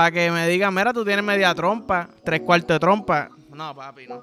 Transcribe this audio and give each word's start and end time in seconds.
para 0.00 0.12
que 0.12 0.30
me 0.30 0.48
digan, 0.48 0.72
mira, 0.72 0.94
tú 0.94 1.04
tienes 1.04 1.22
media 1.22 1.54
trompa, 1.54 2.08
tres 2.24 2.40
cuartos 2.40 2.68
de 2.74 2.80
trompa. 2.80 3.28
No, 3.50 3.76
papi, 3.76 4.06
no. 4.06 4.22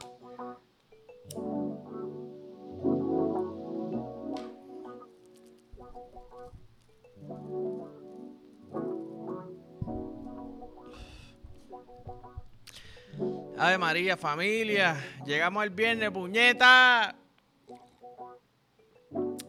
Ave 13.59 13.77
María, 13.77 14.17
familia. 14.17 14.97
Llegamos 15.27 15.63
el 15.63 15.69
viernes, 15.69 16.09
puñeta. 16.09 17.13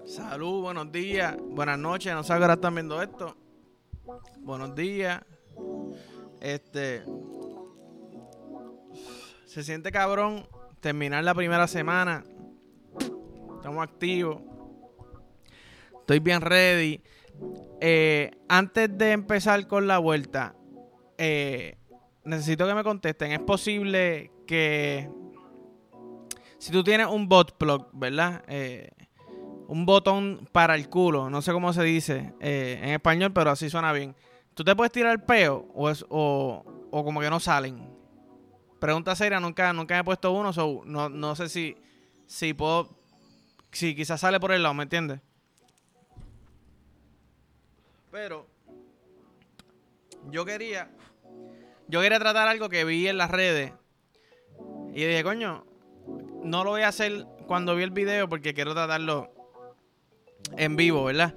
Salud, 0.05 0.61
buenos 0.61 0.93
días, 0.93 1.39
buenas 1.41 1.79
noches. 1.79 2.13
No 2.13 2.23
sé 2.23 2.35
qué 2.35 2.45
hora 2.45 2.53
están 2.53 2.75
viendo 2.75 3.01
esto. 3.01 3.35
Buenos 4.41 4.75
días. 4.75 5.23
Este. 6.41 7.05
Se 9.47 9.63
siente 9.63 9.91
cabrón 9.91 10.47
terminar 10.81 11.25
la 11.25 11.35
primera 11.35 11.67
semana. 11.67 12.25
Estamos 13.57 13.83
activos. 13.83 14.43
Estoy 16.01 16.21
bien 16.21 16.41
ready. 16.41 17.03
Eh, 17.81 18.31
antes 18.49 18.97
de 18.97 19.13
empezar 19.13 19.67
con 19.67 19.87
la 19.87 19.99
vuelta, 19.99 20.55
eh, 21.17 21.77
necesito 22.25 22.67
que 22.67 22.75
me 22.75 22.83
contesten. 22.83 23.33
¿Es 23.33 23.41
posible 23.41 24.33
que 24.47 25.11
si 26.59 26.73
tú 26.73 26.83
tienes 26.83 27.07
un 27.07 27.29
bot 27.29 27.57
plug, 27.57 27.89
¿verdad? 27.93 28.43
Eh, 28.49 28.91
un 29.69 29.85
botón 29.85 30.49
para 30.51 30.75
el 30.75 30.89
culo, 30.89 31.29
no 31.29 31.43
sé 31.43 31.53
cómo 31.53 31.73
se 31.73 31.83
dice 31.83 32.33
en 32.41 32.89
español, 32.91 33.33
pero 33.35 33.51
así 33.51 33.69
suena 33.69 33.93
bien. 33.93 34.17
¿Tú 34.59 34.65
te 34.65 34.75
puedes 34.75 34.91
tirar 34.91 35.13
el 35.13 35.23
peo 35.23 35.69
o, 35.73 35.89
es, 35.89 36.05
o, 36.09 36.65
o 36.91 37.05
como 37.05 37.21
que 37.21 37.31
no 37.31 37.39
salen? 37.39 37.79
Pregunta 38.81 39.15
seria, 39.15 39.39
nunca, 39.39 39.73
nunca 39.73 39.95
me 39.95 40.01
he 40.01 40.05
puesto 40.05 40.33
uno, 40.33 40.53
so 40.53 40.83
no, 40.85 41.09
no 41.09 41.37
sé 41.37 41.49
si, 41.49 41.77
si 42.27 42.55
puedo, 42.55 42.89
si 43.71 43.95
quizás 43.95 44.21
sale 44.21 44.41
por 44.41 44.51
el 44.51 44.65
lado, 44.65 44.75
¿me 44.75 44.83
entiendes? 44.83 45.21
Pero 48.11 48.49
yo 50.29 50.45
quería, 50.45 50.91
yo 51.87 52.01
quería 52.01 52.19
tratar 52.19 52.49
algo 52.49 52.69
que 52.69 52.85
vi 52.85 53.07
en 53.07 53.17
las 53.17 53.31
redes 53.31 53.73
y 54.93 55.05
dije, 55.05 55.23
coño, 55.23 55.67
no 56.43 56.65
lo 56.65 56.71
voy 56.71 56.83
a 56.83 56.89
hacer 56.89 57.27
cuando 57.47 57.77
vi 57.77 57.85
el 57.85 57.93
video 57.93 58.29
porque 58.29 58.55
quiero 58.55 58.75
tratarlo 58.75 59.33
en 60.57 60.75
vivo, 60.75 61.05
¿verdad? 61.05 61.33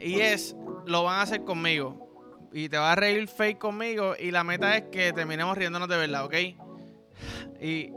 Y 0.00 0.18
es, 0.18 0.56
lo 0.86 1.04
van 1.04 1.20
a 1.20 1.22
hacer 1.22 1.44
conmigo. 1.44 2.03
Y 2.56 2.68
te 2.68 2.78
va 2.78 2.92
a 2.92 2.94
reír 2.94 3.26
fake 3.26 3.58
conmigo. 3.58 4.14
Y 4.16 4.30
la 4.30 4.44
meta 4.44 4.76
es 4.76 4.84
que 4.84 5.12
terminemos 5.12 5.58
riéndonos 5.58 5.88
de 5.88 5.96
verdad, 5.96 6.24
¿ok? 6.24 6.34
Y 7.60 7.90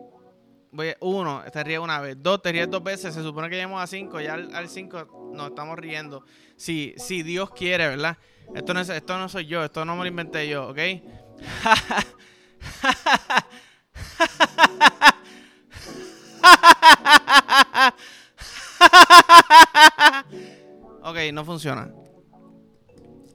voy, 0.71 0.95
uno, 0.99 1.43
te 1.53 1.63
ríes 1.63 1.79
una 1.79 2.01
vez. 2.01 2.17
Dos, 2.19 2.41
te 2.41 2.51
ríes 2.51 2.67
dos 2.67 2.83
veces. 2.83 3.13
Se 3.13 3.21
supone 3.21 3.51
que 3.51 3.55
llegamos 3.55 3.79
a 3.79 3.85
cinco. 3.85 4.19
Ya 4.19 4.33
al, 4.33 4.67
cinco 4.67 5.31
nos 5.35 5.49
estamos 5.49 5.77
riendo. 5.77 6.23
Si, 6.55 6.95
si 6.97 7.21
Dios 7.21 7.51
quiere, 7.51 7.87
¿verdad? 7.87 8.17
Esto 8.55 8.73
no, 8.73 8.79
es, 8.79 8.89
esto 8.89 9.19
no 9.19 9.29
soy 9.29 9.45
yo. 9.45 9.63
Esto 9.63 9.85
no 9.85 9.95
me 9.95 10.01
lo 10.01 10.07
inventé 10.07 10.49
yo, 10.49 10.69
¿ok? 10.69 10.79
ok, 21.03 21.17
no 21.31 21.45
funciona. 21.45 21.91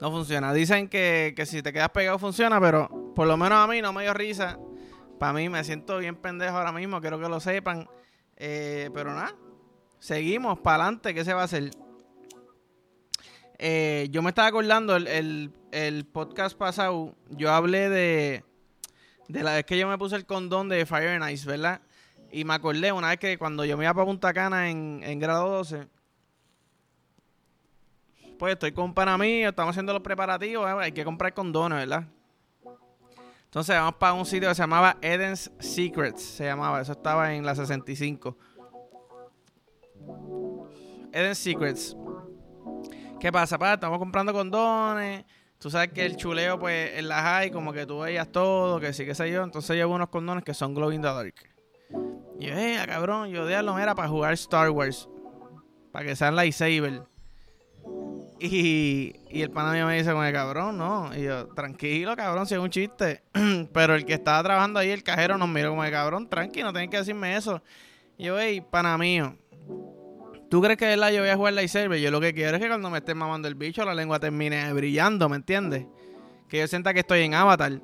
No 0.03 0.11
funciona. 0.11 0.53
Dicen 0.53 0.89
que, 0.89 1.33
que, 1.37 1.47
si 1.47 1.63
te 1.63 1.73
quedas 1.73 1.91
pegado 1.91 2.19
funciona, 2.19 2.61
pero 2.61 2.89
por 3.15 3.29
lo 3.29 3.37
menos 3.37 3.59
a 3.59 3.69
mí 3.69 3.81
no 3.81 3.93
me 3.93 4.03
dio 4.03 4.13
risa. 4.13 4.59
Para 5.21 5.33
mí 5.33 5.49
me 5.49 5.63
siento 5.63 5.99
bien 5.99 6.17
pendejo 6.17 6.57
ahora 6.57 6.73
mismo, 6.73 7.01
quiero 7.01 7.21
que 7.21 7.29
lo 7.29 7.39
sepan. 7.39 7.89
Eh, 8.37 8.91
pero 8.93 9.15
nada, 9.15 9.37
seguimos 10.01 10.59
para 10.59 10.83
adelante. 10.83 11.15
¿Qué 11.15 11.25
se 11.25 11.33
va 11.33 11.43
a 11.43 11.45
hacer? 11.45 11.71
Eh, 13.61 14.09
yo 14.11 14.23
me 14.23 14.31
estaba 14.31 14.49
acordando 14.49 14.97
el, 14.97 15.07
el, 15.07 15.53
el, 15.71 16.05
podcast 16.05 16.59
pasado. 16.59 17.15
Yo 17.31 17.53
hablé 17.53 17.89
de, 17.89 18.45
de 19.29 19.43
la 19.45 19.53
vez 19.53 19.65
que 19.65 19.79
yo 19.79 19.87
me 19.87 19.99
puse 19.99 20.17
el 20.17 20.27
condón 20.27 20.69
de 20.69 20.85
Fire 20.85 21.11
and 21.11 21.31
Ice, 21.31 21.47
¿verdad? 21.47 21.81
Y 22.33 22.45
me 22.45 22.55
acordé 22.55 22.91
una 22.91 23.11
vez 23.11 23.21
que 23.21 23.39
cuando 23.39 23.65
yo 23.65 23.77
me 23.77 23.85
iba 23.85 23.95
para 23.95 24.07
Punta 24.07 24.33
Cana 24.33 24.69
en, 24.69 25.01
en 25.05 25.21
grado 25.21 25.49
12, 25.49 25.87
pues 28.43 28.55
estoy 28.55 28.73
con 28.73 28.87
un 28.87 28.93
pana 28.93 29.17
mío, 29.17 29.51
estamos 29.51 29.71
haciendo 29.71 29.93
los 29.93 30.03
preparativos, 30.03 30.69
¿eh? 30.69 30.75
hay 30.81 30.91
que 30.91 31.05
comprar 31.05 31.33
condones, 31.33 31.79
¿verdad? 31.79 32.09
Entonces 33.45 33.77
vamos 33.77 33.95
para 33.95 34.15
un 34.15 34.27
sitio 34.27 34.49
que 34.49 34.55
se 34.57 34.63
llamaba 34.65 34.97
Eden's 35.01 35.53
Secrets, 35.61 36.21
se 36.21 36.47
llamaba, 36.47 36.81
eso 36.81 36.91
estaba 36.91 37.35
en 37.35 37.47
la 37.47 37.55
65. 37.55 38.37
Eden's 41.13 41.39
Secrets. 41.39 41.97
¿Qué 43.21 43.31
pasa, 43.31 43.57
pa? 43.61 43.75
Estamos 43.75 44.01
comprando 44.01 44.33
condones. 44.33 45.25
Tú 45.59 45.71
sabes 45.71 45.93
que 45.93 46.05
el 46.05 46.17
chuleo, 46.17 46.59
pues, 46.59 46.99
en 46.99 47.07
la 47.07 47.23
high, 47.23 47.53
como 47.53 47.73
que 47.73 47.87
tú 47.87 48.01
veías 48.01 48.27
todo, 48.33 48.81
que 48.81 48.93
sí, 48.93 49.07
que 49.07 49.15
sé 49.15 49.31
yo. 49.31 49.45
Entonces 49.45 49.77
llevo 49.77 49.95
unos 49.95 50.09
condones 50.09 50.43
que 50.43 50.53
son 50.53 50.75
Glowing 50.75 51.01
the 51.01 51.07
Dark. 51.07 51.35
Y 52.41 52.47
yo, 52.47 52.55
eh, 52.57 52.83
cabrón, 52.89 53.29
yo 53.29 53.47
de 53.47 53.55
era 53.55 53.95
para 53.95 54.09
jugar 54.09 54.33
Star 54.33 54.69
Wars. 54.71 55.09
Para 55.93 56.07
que 56.07 56.17
sean 56.17 56.35
lightsaber. 56.35 57.12
Y, 58.45 59.15
el 59.31 59.51
pana 59.51 59.73
mío 59.73 59.87
me 59.87 59.97
dice, 59.97 60.11
como 60.11 60.23
cabrón, 60.33 60.77
no. 60.77 61.17
Y 61.17 61.23
yo, 61.23 61.47
tranquilo, 61.49 62.17
cabrón, 62.17 62.45
si 62.45 62.55
es 62.55 62.61
un 62.61 62.71
chiste. 62.71 63.23
Pero 63.73 63.95
el 63.95 64.05
que 64.05 64.15
estaba 64.15 64.43
trabajando 64.43 64.81
ahí, 64.81 64.91
el 64.91 65.05
cajero, 65.05 65.39
nos 65.39 65.49
miró 65.49 65.71
como 65.71 65.85
de 65.85 65.93
cabrón, 65.93 66.29
tranquilo, 66.29 66.67
no 66.67 66.73
tienen 66.73 66.91
que 66.91 66.97
decirme 66.97 67.37
eso. 67.37 67.63
Yo, 68.19 68.41
hey, 68.41 68.61
pana 68.69 68.99
mío, 68.99 69.37
¿tú 70.51 70.61
crees 70.61 70.77
que 70.77 70.87
de 70.87 70.97
verdad 70.97 71.13
yo 71.13 71.21
voy 71.21 71.31
a 71.31 71.37
jugar 71.37 71.53
lightsaber? 71.53 72.01
Yo 72.01 72.11
lo 72.11 72.21
que 72.21 72.35
quiero 72.35 72.57
es 72.57 72.61
que 72.61 72.67
cuando 72.67 72.91
me 72.91 72.99
esté 72.99 73.15
mamando 73.15 73.47
el 73.47 73.55
bicho, 73.55 73.85
la 73.85 73.95
lengua 73.95 74.19
termine 74.19 74.73
brillando, 74.73 75.29
¿me 75.29 75.37
entiendes? 75.37 75.87
Que 76.49 76.59
yo 76.59 76.67
sienta 76.67 76.93
que 76.93 77.01
estoy 77.01 77.21
en 77.21 77.35
Avatar. 77.35 77.81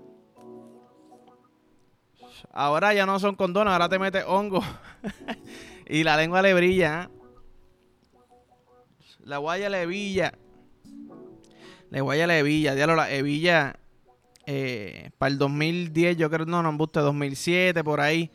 Ahora 2.50 2.92
ya 2.94 3.06
no 3.06 3.20
son 3.20 3.36
condones, 3.36 3.72
ahora 3.72 3.88
te 3.88 4.00
metes 4.00 4.25
hongo. 4.26 4.64
y 5.86 6.02
la 6.02 6.16
lengua 6.16 6.42
le 6.42 6.52
brilla. 6.52 7.04
¿eh? 7.04 7.08
La 9.22 9.38
guaya 9.38 9.69
le 9.69 9.86
brilla. 9.86 10.32
La 11.91 12.00
guaya 12.00 12.26
le 12.26 12.43
brilla. 12.43 12.75
Diablo, 12.75 12.97
la 12.97 13.10
hebilla. 13.10 13.78
Para 15.19 15.31
el 15.31 15.38
2010, 15.38 16.16
yo 16.16 16.31
creo, 16.31 16.47
no, 16.47 16.62
no, 16.62 16.72
me 16.72 16.78
gusta, 16.78 17.00
2007, 17.00 17.84
por 17.84 18.00
ahí. 18.00 18.31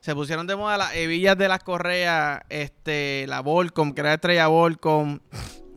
Se 0.00 0.14
pusieron 0.14 0.46
de 0.46 0.56
moda 0.56 0.78
las 0.78 0.94
hebillas 0.94 1.36
de 1.36 1.48
las 1.48 1.62
correas. 1.62 2.40
Este, 2.48 3.26
la 3.28 3.40
Volcom, 3.40 3.92
que 3.92 4.00
era 4.00 4.14
estrella 4.14 4.46
Volcom. 4.46 5.18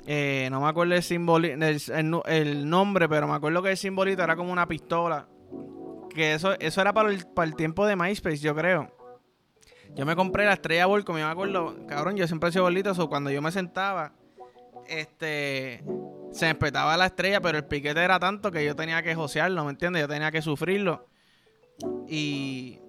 Eh, 0.07 0.47
no 0.51 0.61
me 0.61 0.67
acuerdo 0.67 0.95
el, 0.95 1.03
símbolo, 1.03 1.47
el, 1.47 2.69
nombre, 2.69 3.07
pero 3.07 3.27
me 3.27 3.35
acuerdo 3.35 3.61
que 3.61 3.71
el 3.71 3.77
simbolito 3.77 4.23
era 4.23 4.35
como 4.35 4.51
una 4.51 4.67
pistola. 4.67 5.27
Que 6.09 6.33
eso, 6.33 6.57
eso 6.59 6.81
era 6.81 6.93
para 6.93 7.09
el, 7.09 7.25
para 7.27 7.47
el 7.47 7.55
tiempo 7.55 7.85
de 7.85 7.95
MySpace, 7.95 8.37
yo 8.37 8.55
creo. 8.55 8.91
Yo 9.95 10.05
me 10.05 10.15
compré 10.15 10.45
la 10.45 10.53
estrella 10.53 10.85
Volcom, 10.85 11.17
yo 11.17 11.25
me 11.25 11.31
acuerdo, 11.31 11.75
cabrón, 11.87 12.15
yo 12.15 12.25
siempre 12.25 12.49
he 12.49 12.51
sido 12.51 12.63
bolito, 12.63 13.09
cuando 13.09 13.29
yo 13.29 13.41
me 13.41 13.51
sentaba, 13.51 14.13
este, 14.87 15.83
se 16.31 16.45
me 16.45 16.51
espetaba 16.51 16.97
la 16.97 17.07
estrella, 17.07 17.41
pero 17.41 17.57
el 17.57 17.65
piquete 17.65 18.01
era 18.01 18.19
tanto 18.19 18.51
que 18.51 18.65
yo 18.65 18.75
tenía 18.75 19.01
que 19.03 19.15
josearlo, 19.15 19.63
¿me 19.65 19.71
entiendes? 19.71 20.01
Yo 20.01 20.07
tenía 20.07 20.31
que 20.31 20.41
sufrirlo. 20.41 21.07
Y, 22.07 22.79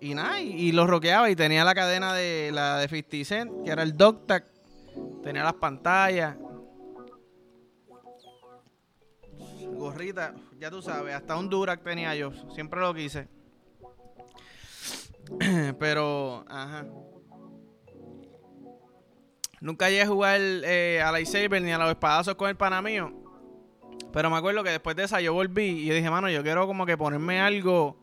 y 0.00 0.14
nada, 0.14 0.40
y, 0.40 0.50
y, 0.50 0.72
lo 0.72 0.86
roqueaba 0.86 1.30
y 1.30 1.36
tenía 1.36 1.64
la 1.64 1.74
cadena 1.74 2.12
de 2.12 2.50
la 2.52 2.78
de 2.78 2.88
50 2.88 3.24
Cent, 3.24 3.64
que 3.64 3.70
era 3.70 3.82
el 3.82 3.96
Doctac, 3.96 4.44
tenía 5.22 5.44
las 5.44 5.54
pantallas, 5.54 6.36
gorrita, 9.74 10.34
ya 10.58 10.70
tú 10.70 10.80
sabes, 10.82 11.14
hasta 11.14 11.36
un 11.36 11.48
Durac 11.48 11.82
tenía 11.82 12.14
yo, 12.14 12.32
siempre 12.54 12.80
lo 12.80 12.94
quise. 12.94 13.28
Pero, 15.78 16.44
ajá. 16.48 16.86
Nunca 19.64 19.88
llegué 19.88 20.02
a 20.02 20.06
jugar 20.06 20.38
eh, 20.42 21.00
a 21.02 21.10
lightsaber 21.10 21.62
ni 21.62 21.72
a 21.72 21.78
los 21.78 21.88
espadazos 21.88 22.34
con 22.34 22.50
el 22.50 22.54
pana 22.54 22.82
mío. 22.82 23.10
Pero 24.12 24.28
me 24.28 24.36
acuerdo 24.36 24.62
que 24.62 24.68
después 24.68 24.94
de 24.94 25.04
esa 25.04 25.22
yo 25.22 25.32
volví 25.32 25.64
y 25.64 25.86
yo 25.86 25.94
dije, 25.94 26.10
mano, 26.10 26.28
yo 26.28 26.42
quiero 26.42 26.66
como 26.66 26.84
que 26.84 26.98
ponerme 26.98 27.40
algo, 27.40 27.96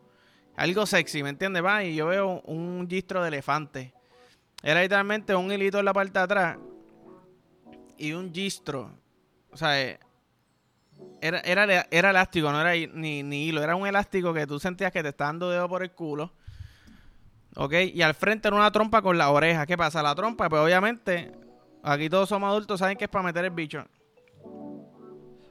algo 0.56 0.86
sexy, 0.86 1.22
¿me 1.22 1.28
entiendes? 1.28 1.64
Va, 1.64 1.84
y 1.84 1.94
yo 1.94 2.06
veo 2.08 2.40
un 2.46 2.88
gistro 2.90 3.22
de 3.22 3.28
elefante. 3.28 3.94
Era 4.60 4.82
literalmente 4.82 5.36
un 5.36 5.52
hilito 5.52 5.78
en 5.78 5.84
la 5.84 5.92
parte 5.92 6.18
de 6.18 6.24
atrás 6.24 6.58
y 7.96 8.12
un 8.12 8.34
gistro. 8.34 8.90
O 9.52 9.56
sea, 9.56 9.80
eh, 9.80 10.00
era, 11.20 11.38
era, 11.42 11.86
era 11.92 12.10
elástico, 12.10 12.50
no 12.50 12.60
era 12.60 12.72
ni, 12.92 13.22
ni 13.22 13.46
hilo. 13.46 13.62
Era 13.62 13.76
un 13.76 13.86
elástico 13.86 14.34
que 14.34 14.48
tú 14.48 14.58
sentías 14.58 14.90
que 14.90 15.04
te 15.04 15.10
estaba 15.10 15.28
dando 15.28 15.48
dedo 15.48 15.68
por 15.68 15.84
el 15.84 15.92
culo. 15.92 16.32
¿Ok? 17.54 17.74
Y 17.94 18.02
al 18.02 18.14
frente 18.14 18.48
era 18.48 18.56
una 18.56 18.72
trompa 18.72 19.00
con 19.00 19.16
la 19.16 19.30
oreja. 19.30 19.64
¿Qué 19.64 19.76
pasa? 19.76 20.02
La 20.02 20.16
trompa, 20.16 20.48
pues 20.48 20.60
obviamente, 20.60 21.40
aquí 21.82 22.08
todos 22.08 22.28
somos 22.28 22.48
adultos, 22.48 22.78
saben 22.78 22.96
que 22.96 23.04
es 23.04 23.10
para 23.10 23.24
meter 23.24 23.44
el 23.44 23.50
bicho. 23.50 23.84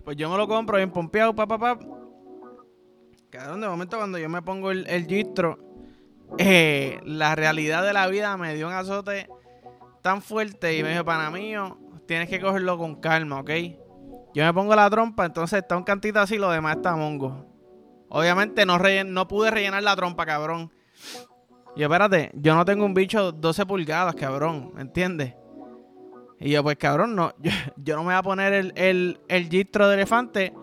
Pues 0.03 0.17
yo 0.17 0.29
me 0.29 0.37
lo 0.37 0.47
compro 0.47 0.77
bien 0.77 0.91
pompeado, 0.91 1.35
papá, 1.35 1.57
papá. 1.57 1.85
Cabrón, 3.29 3.61
de 3.61 3.67
momento 3.67 3.97
cuando 3.97 4.17
yo 4.17 4.27
me 4.29 4.41
pongo 4.41 4.71
el, 4.71 4.87
el 4.87 5.05
gistro, 5.05 5.57
eh, 6.37 6.99
la 7.05 7.35
realidad 7.35 7.83
de 7.83 7.93
la 7.93 8.07
vida 8.07 8.35
me 8.37 8.53
dio 8.55 8.67
un 8.67 8.73
azote 8.73 9.29
tan 10.01 10.21
fuerte 10.21 10.77
y 10.77 10.83
me 10.83 10.91
dijo, 10.91 11.05
para 11.05 11.29
mío, 11.29 11.77
tienes 12.07 12.27
que 12.29 12.39
cogerlo 12.39 12.77
con 12.77 12.95
calma, 12.95 13.39
¿ok? 13.39 13.51
Yo 14.33 14.43
me 14.45 14.53
pongo 14.53 14.75
la 14.75 14.89
trompa, 14.89 15.25
entonces 15.25 15.59
está 15.59 15.77
un 15.77 15.83
cantito 15.83 16.19
así, 16.19 16.37
lo 16.37 16.49
demás 16.49 16.77
está 16.77 16.95
mongo. 16.95 17.45
Obviamente 18.09 18.65
no, 18.65 18.77
no 18.77 19.27
pude 19.27 19.51
rellenar 19.51 19.83
la 19.83 19.95
trompa, 19.95 20.25
cabrón. 20.25 20.71
Y 21.75 21.83
espérate, 21.83 22.31
yo 22.33 22.55
no 22.55 22.65
tengo 22.65 22.85
un 22.85 22.93
bicho 22.93 23.31
12 23.31 23.65
pulgadas, 23.65 24.15
cabrón, 24.15 24.71
¿me 24.73 24.81
entiendes? 24.81 25.33
Y 26.41 26.49
yo, 26.49 26.63
pues 26.63 26.75
cabrón, 26.77 27.15
no, 27.15 27.33
yo, 27.77 27.95
no 27.95 28.01
me 28.01 28.07
voy 28.07 28.15
a 28.15 28.23
poner 28.23 28.51
el, 28.53 28.73
el, 28.75 29.21
el 29.27 29.47
gistro 29.47 29.87
de 29.87 29.93
elefante 29.93 30.53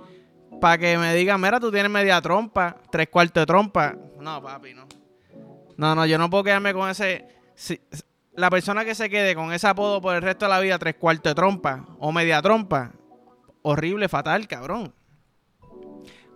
para 0.60 0.76
que 0.76 0.98
me 0.98 1.14
digan, 1.14 1.40
mira, 1.40 1.60
tú 1.60 1.70
tienes 1.70 1.90
media 1.90 2.20
trompa, 2.20 2.76
tres 2.90 3.08
cuartos 3.08 3.42
de 3.42 3.46
trompa. 3.46 3.94
No, 4.18 4.42
papi, 4.42 4.74
no. 4.74 4.86
No, 5.76 5.94
no, 5.94 6.04
yo 6.04 6.18
no 6.18 6.28
puedo 6.28 6.42
quedarme 6.42 6.74
con 6.74 6.90
ese. 6.90 7.28
la 8.34 8.50
persona 8.50 8.84
que 8.84 8.96
se 8.96 9.08
quede 9.08 9.36
con 9.36 9.52
ese 9.52 9.68
apodo 9.68 10.00
por 10.00 10.16
el 10.16 10.22
resto 10.22 10.46
de 10.46 10.50
la 10.50 10.58
vida, 10.58 10.78
tres 10.78 10.96
cuartos 10.96 11.30
de 11.30 11.34
trompa 11.36 11.86
o 12.00 12.10
media 12.10 12.42
trompa, 12.42 12.90
horrible, 13.62 14.08
fatal, 14.08 14.48
cabrón. 14.48 14.92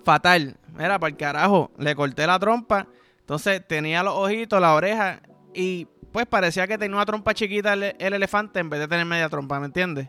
Fatal. 0.05 0.56
Mira, 0.75 1.00
para 1.00 1.11
el 1.11 1.17
carajo, 1.17 1.73
le 1.79 1.97
corté 1.97 2.27
la 2.27 2.38
trompa. 2.38 2.87
Entonces 3.19 3.67
tenía 3.67 4.05
los 4.05 4.15
ojitos, 4.15 4.61
la 4.61 4.75
oreja 4.75 5.21
y 5.53 5.88
pues 6.12 6.26
parecía 6.26 6.67
que 6.67 6.79
tenía 6.79 6.97
una 6.97 7.06
trompa 7.06 7.35
chiquita 7.35 7.73
el, 7.73 7.97
elefante 7.99 8.61
en 8.61 8.69
vez 8.69 8.81
de 8.81 8.88
tener 8.88 9.06
media 9.06 9.29
trompa, 9.29 9.59
¿me 9.59 9.67
entiendes? 9.67 10.09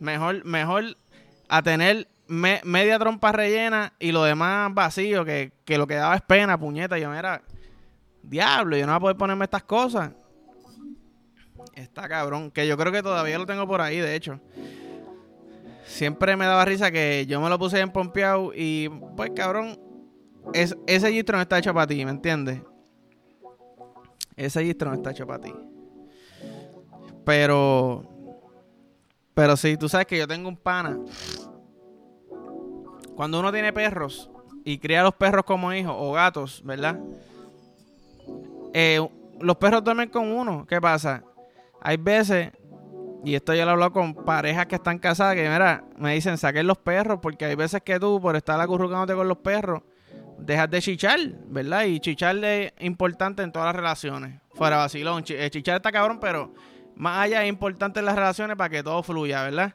Mejor, 0.00 0.44
mejor 0.44 0.96
a 1.48 1.62
tener 1.62 2.08
media 2.28 2.98
trompa 2.98 3.32
rellena 3.32 3.92
y 3.98 4.12
lo 4.12 4.24
demás 4.24 4.72
vacío, 4.74 5.24
que, 5.24 5.52
que, 5.64 5.78
lo 5.78 5.86
que 5.86 5.94
daba 5.94 6.16
es 6.16 6.22
pena, 6.22 6.58
puñeta. 6.58 6.98
Yo, 6.98 7.10
mira, 7.10 7.42
diablo, 8.22 8.76
yo 8.76 8.86
no 8.86 8.92
voy 8.92 8.96
a 8.96 9.00
poder 9.00 9.16
ponerme 9.16 9.44
estas 9.44 9.62
cosas. 9.62 10.12
Está 11.74 12.08
cabrón, 12.08 12.50
que 12.50 12.66
yo 12.66 12.76
creo 12.76 12.92
que 12.92 13.02
todavía 13.02 13.38
lo 13.38 13.46
tengo 13.46 13.66
por 13.66 13.80
ahí, 13.80 13.98
de 13.98 14.14
hecho. 14.14 14.40
Siempre 15.84 16.36
me 16.36 16.46
daba 16.46 16.64
risa 16.64 16.90
que 16.90 17.26
yo 17.28 17.40
me 17.40 17.48
lo 17.48 17.58
puse 17.58 17.78
en 17.78 17.90
pompeado 17.90 18.52
y, 18.54 18.88
pues, 19.16 19.30
cabrón, 19.36 19.78
es, 20.52 20.76
ese 20.86 21.12
gistro 21.12 21.36
no 21.36 21.42
está 21.42 21.58
hecho 21.58 21.74
para 21.74 21.86
ti, 21.86 22.04
¿me 22.04 22.10
entiendes? 22.10 22.60
Ese 24.36 24.62
gistro 24.64 24.90
no 24.90 24.96
está 24.96 25.10
hecho 25.10 25.26
para 25.26 25.40
ti. 25.40 25.54
Pero, 27.24 28.04
pero 29.34 29.56
sí, 29.56 29.76
tú 29.76 29.88
sabes 29.88 30.06
que 30.06 30.18
yo 30.18 30.28
tengo 30.28 30.48
un 30.48 30.56
pana 30.56 30.98
cuando 33.16 33.40
uno 33.40 33.50
tiene 33.50 33.72
perros 33.72 34.30
y 34.62 34.78
cría 34.78 35.00
a 35.00 35.04
los 35.04 35.14
perros 35.14 35.44
como 35.44 35.72
hijos 35.72 35.94
o 35.96 36.12
gatos, 36.12 36.62
¿verdad? 36.64 37.00
Eh, 38.74 39.00
los 39.40 39.56
perros 39.56 39.82
duermen 39.82 40.10
con 40.10 40.30
uno. 40.30 40.66
¿Qué 40.66 40.80
pasa? 40.80 41.24
Hay 41.80 41.96
veces, 41.96 42.52
y 43.24 43.34
esto 43.34 43.54
ya 43.54 43.64
lo 43.64 43.70
he 43.70 43.72
hablado 43.72 43.92
con 43.92 44.14
parejas 44.14 44.66
que 44.66 44.74
están 44.74 44.98
casadas, 44.98 45.34
que 45.34 45.48
mira, 45.48 45.84
me 45.96 46.14
dicen 46.14 46.36
saquen 46.36 46.66
los 46.66 46.78
perros, 46.78 47.20
porque 47.22 47.46
hay 47.46 47.54
veces 47.54 47.80
que 47.82 47.98
tú, 47.98 48.20
por 48.20 48.36
estar 48.36 48.60
acurrucándote 48.60 49.14
con 49.14 49.28
los 49.28 49.38
perros, 49.38 49.82
dejas 50.38 50.70
de 50.70 50.80
chichar, 50.80 51.18
¿verdad? 51.48 51.84
Y 51.84 52.00
chichar 52.00 52.36
es 52.44 52.72
importante 52.80 53.42
en 53.42 53.52
todas 53.52 53.66
las 53.66 53.76
relaciones. 53.76 54.40
Fuera 54.54 54.76
vacilón. 54.76 55.24
Eh, 55.28 55.50
chichar 55.50 55.76
está 55.76 55.92
cabrón, 55.92 56.18
pero 56.20 56.52
más 56.96 57.24
allá 57.24 57.42
es 57.42 57.48
importante 57.48 58.00
en 58.00 58.06
las 58.06 58.16
relaciones 58.16 58.56
para 58.56 58.70
que 58.70 58.82
todo 58.82 59.02
fluya, 59.02 59.42
¿verdad? 59.44 59.74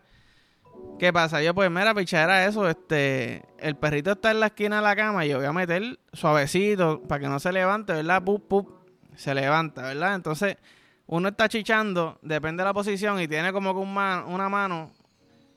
¿Qué 0.99 1.11
pasa? 1.11 1.41
Yo, 1.41 1.53
pues, 1.53 1.69
mira, 1.71 1.93
pichadera 1.93 2.45
eso, 2.45 2.67
este, 2.69 3.43
el 3.59 3.75
perrito 3.75 4.11
está 4.11 4.31
en 4.31 4.39
la 4.39 4.47
esquina 4.47 4.77
de 4.77 4.81
la 4.83 4.95
cama 4.95 5.25
y 5.25 5.29
yo 5.29 5.37
voy 5.37 5.47
a 5.47 5.53
meter 5.53 5.99
suavecito 6.13 7.01
para 7.03 7.19
que 7.19 7.27
no 7.27 7.39
se 7.39 7.51
levante, 7.51 7.93
¿verdad? 7.93 8.23
Pup, 8.23 8.47
pup, 8.47 8.69
se 9.15 9.33
levanta, 9.33 9.81
¿verdad? 9.81 10.15
Entonces, 10.15 10.57
uno 11.07 11.29
está 11.29 11.49
chichando, 11.49 12.19
depende 12.21 12.61
de 12.61 12.65
la 12.65 12.73
posición 12.73 13.19
y 13.19 13.27
tiene 13.27 13.51
como 13.51 13.73
que 13.73 13.79
un 13.79 13.89
una 13.89 14.49
mano. 14.49 14.91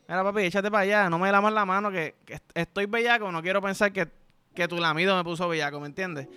Mira, 0.09 0.23
papi, 0.23 0.43
échate 0.43 0.71
para 0.71 0.83
allá, 0.83 1.11
no 1.11 1.19
me 1.19 1.31
lamas 1.31 1.53
la 1.53 1.65
mano 1.65 1.91
que, 1.91 2.15
estoy 2.55 2.87
bellaco, 2.87 3.31
no 3.31 3.43
quiero 3.43 3.63
pensar 3.63 3.93
que, 3.93 4.09
que 4.55 4.69
tu 4.69 4.79
lamido 4.79 5.17
me 5.17 5.25
puso 5.25 5.49
bellaco, 5.49 5.81
¿me 5.81 5.87
entiendes? 5.87 6.29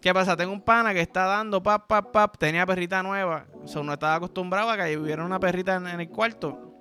¿Qué 0.00 0.12
pasa? 0.12 0.36
Tengo 0.36 0.52
un 0.52 0.62
pana 0.62 0.92
que 0.92 1.00
está 1.00 1.26
dando 1.26 1.62
pap, 1.62 1.86
pap, 1.86 2.10
pap, 2.10 2.36
tenía 2.36 2.66
perrita 2.66 3.02
nueva, 3.02 3.46
o 3.62 3.68
sea, 3.68 3.82
no 3.82 3.92
estaba 3.92 4.16
acostumbrado 4.16 4.70
a 4.70 4.76
que 4.76 4.96
hubiera 4.98 5.24
una 5.24 5.38
perrita 5.38 5.76
en 5.76 6.00
el 6.00 6.08
cuarto 6.08 6.72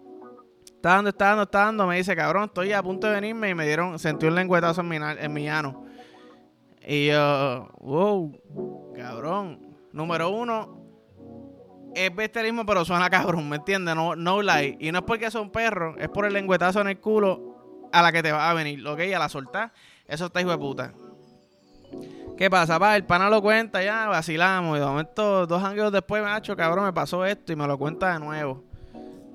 Está 0.82 0.96
dando, 0.96 1.10
está 1.12 1.26
dando, 1.28 1.44
está 1.44 1.60
dando. 1.66 1.86
Me 1.86 1.98
dice, 1.98 2.16
cabrón, 2.16 2.46
estoy 2.46 2.74
a 2.74 2.82
punto 2.82 3.06
de 3.06 3.14
venirme. 3.14 3.50
Y 3.50 3.54
me 3.54 3.68
dieron, 3.68 4.00
sentí 4.00 4.26
un 4.26 4.34
lengüetazo 4.34 4.82
en 4.82 5.32
mi, 5.32 5.48
ano. 5.48 5.86
Y 6.84 7.10
yo, 7.10 7.70
wow, 7.82 8.92
cabrón. 8.96 9.60
Número 9.92 10.32
uno, 10.32 10.82
es 11.94 12.16
bestialismo, 12.16 12.66
pero 12.66 12.84
suena 12.84 13.12
cabrón, 13.12 13.48
¿me 13.48 13.58
entiendes? 13.58 13.94
No, 13.94 14.16
no 14.16 14.42
lie. 14.42 14.76
Y 14.80 14.92
no 14.92 14.98
es 14.98 15.06
porque 15.06 15.30
son 15.30 15.52
perros, 15.52 15.98
es 16.00 16.10
por 16.10 16.26
el 16.26 16.34
lengüetazo 16.34 16.82
en 16.82 16.88
el 16.88 17.00
culo 17.00 17.90
a 17.92 18.02
la 18.02 18.12
que 18.12 18.24
te 18.24 18.32
va 18.32 18.50
a 18.50 18.54
venir, 18.56 18.84
¿ok? 18.88 19.02
A 19.02 19.20
la 19.20 19.30
soltar. 19.30 19.74
Eso 20.12 20.26
está 20.26 20.42
hijo 20.42 20.52
de 20.52 20.58
puta. 20.58 20.92
¿Qué 22.38 22.50
pasa, 22.50 22.78
pa? 22.78 22.98
El 22.98 23.06
pana 23.06 23.30
lo 23.30 23.42
cuenta 23.42 23.82
ya, 23.82 24.08
vacilamos. 24.08 24.76
Y 24.76 24.82
de 24.82 24.86
momento, 24.86 25.48
dos 25.48 25.64
años 25.64 25.90
después, 25.90 26.22
hecho, 26.38 26.54
cabrón, 26.54 26.84
me 26.84 26.92
pasó 26.92 27.26
esto 27.26 27.54
y 27.54 27.56
me 27.56 27.66
lo 27.66 27.78
cuenta 27.78 28.12
de 28.12 28.20
nuevo. 28.20 28.62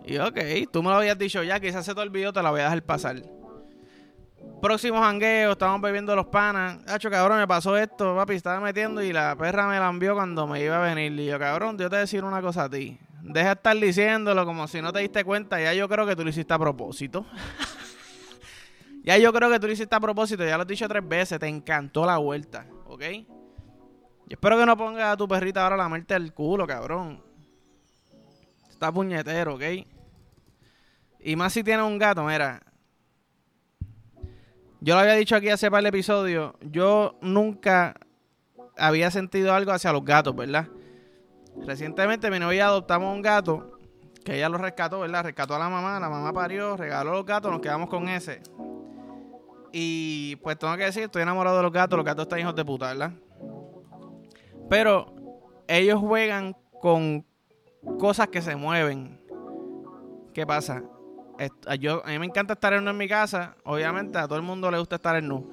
Y 0.04 0.18
ok, 0.18 0.38
tú 0.70 0.82
me 0.82 0.90
lo 0.90 0.96
habías 0.96 1.16
dicho 1.16 1.42
ya, 1.42 1.58
quizás 1.58 1.82
se 1.86 1.94
te 1.94 2.00
olvidó, 2.00 2.30
te 2.30 2.42
la 2.42 2.50
voy 2.50 2.60
a 2.60 2.64
dejar 2.64 2.82
pasar. 2.82 3.22
Próximo 4.60 5.00
jangueo, 5.00 5.52
estamos 5.52 5.80
bebiendo 5.80 6.14
los 6.14 6.26
panas. 6.26 6.78
Hacho, 6.86 7.10
cabrón, 7.10 7.38
me 7.38 7.48
pasó 7.48 7.74
esto, 7.78 8.14
papi, 8.14 8.34
estaba 8.34 8.60
metiendo 8.60 9.02
y 9.02 9.14
la 9.14 9.34
perra 9.34 9.66
me 9.68 9.78
la 9.78 9.88
envió 9.88 10.14
cuando 10.14 10.46
me 10.46 10.62
iba 10.62 10.76
a 10.76 10.94
venir. 10.94 11.18
Y 11.18 11.24
yo, 11.24 11.38
cabrón, 11.38 11.78
te 11.78 11.88
voy 11.88 11.96
a 11.96 12.00
decir 12.00 12.22
una 12.22 12.42
cosa 12.42 12.64
a 12.64 12.68
ti. 12.68 12.98
Deja 13.22 13.46
de 13.46 13.52
estar 13.54 13.76
diciéndolo 13.78 14.44
como 14.44 14.68
si 14.68 14.82
no 14.82 14.92
te 14.92 14.98
diste 14.98 15.24
cuenta. 15.24 15.58
Ya 15.58 15.72
yo 15.72 15.88
creo 15.88 16.06
que 16.06 16.14
tú 16.14 16.22
lo 16.22 16.28
hiciste 16.28 16.52
a 16.52 16.58
propósito. 16.58 17.24
ya 19.06 19.16
yo 19.18 19.32
creo 19.32 19.48
que 19.48 19.60
tú 19.60 19.68
lo 19.68 19.72
hiciste 19.72 19.94
a 19.94 20.00
propósito. 20.00 20.44
Ya 20.44 20.56
lo 20.56 20.64
he 20.64 20.66
dicho 20.66 20.88
tres 20.88 21.08
veces. 21.08 21.38
Te 21.38 21.46
encantó 21.46 22.04
la 22.04 22.18
vuelta, 22.18 22.66
¿ok? 22.86 23.02
Yo 23.02 24.34
espero 24.34 24.58
que 24.58 24.66
no 24.66 24.76
pongas 24.76 25.04
a 25.04 25.16
tu 25.16 25.28
perrita 25.28 25.62
ahora 25.62 25.76
la 25.76 25.88
muerte 25.88 26.14
al 26.14 26.34
culo, 26.34 26.66
cabrón. 26.66 27.22
Está 28.68 28.90
puñetero, 28.90 29.54
¿ok? 29.54 29.62
Y 31.20 31.36
más 31.36 31.52
si 31.52 31.62
tiene 31.62 31.84
un 31.84 31.98
gato, 31.98 32.24
mira. 32.24 32.60
Yo 34.80 34.94
lo 34.94 35.00
había 35.00 35.14
dicho 35.14 35.36
aquí 35.36 35.50
hace 35.50 35.70
par 35.70 35.84
de 35.84 35.90
episodios. 35.90 36.54
Yo 36.60 37.16
nunca 37.22 37.94
había 38.76 39.12
sentido 39.12 39.54
algo 39.54 39.70
hacia 39.70 39.92
los 39.92 40.04
gatos, 40.04 40.34
¿verdad? 40.34 40.66
Recientemente 41.64 42.28
mi 42.28 42.40
novia 42.40 42.66
adoptamos 42.66 43.14
un 43.14 43.22
gato 43.22 43.78
que 44.24 44.34
ella 44.34 44.48
lo 44.48 44.58
rescató, 44.58 44.98
¿verdad? 44.98 45.22
Rescató 45.22 45.54
a 45.54 45.60
la 45.60 45.68
mamá, 45.68 46.00
la 46.00 46.10
mamá 46.10 46.32
parió, 46.32 46.76
regaló 46.76 47.12
los 47.12 47.24
gatos, 47.24 47.52
nos 47.52 47.60
quedamos 47.60 47.88
con 47.88 48.08
ese. 48.08 48.42
Y 49.72 50.36
pues 50.36 50.58
tengo 50.58 50.76
que 50.76 50.84
decir, 50.84 51.04
estoy 51.04 51.22
enamorado 51.22 51.56
de 51.58 51.62
los 51.62 51.72
gatos, 51.72 51.96
los 51.96 52.06
gatos 52.06 52.24
están 52.24 52.40
hijos 52.40 52.54
de 52.54 52.64
puta, 52.64 52.88
¿verdad? 52.88 53.12
Pero 54.68 55.14
ellos 55.68 56.00
juegan 56.00 56.56
con 56.80 57.24
cosas 57.98 58.28
que 58.28 58.42
se 58.42 58.56
mueven. 58.56 59.20
¿Qué 60.32 60.46
pasa? 60.46 60.82
yo, 61.78 62.02
a 62.04 62.08
mí 62.08 62.18
me 62.18 62.26
encanta 62.26 62.54
estar 62.54 62.72
en 62.72 62.84
nu 62.84 62.90
en 62.90 62.96
mi 62.96 63.08
casa. 63.08 63.56
Obviamente 63.64 64.18
a 64.18 64.26
todo 64.26 64.36
el 64.36 64.44
mundo 64.44 64.70
le 64.70 64.78
gusta 64.78 64.96
estar 64.96 65.16
en 65.16 65.28
nu. 65.28 65.48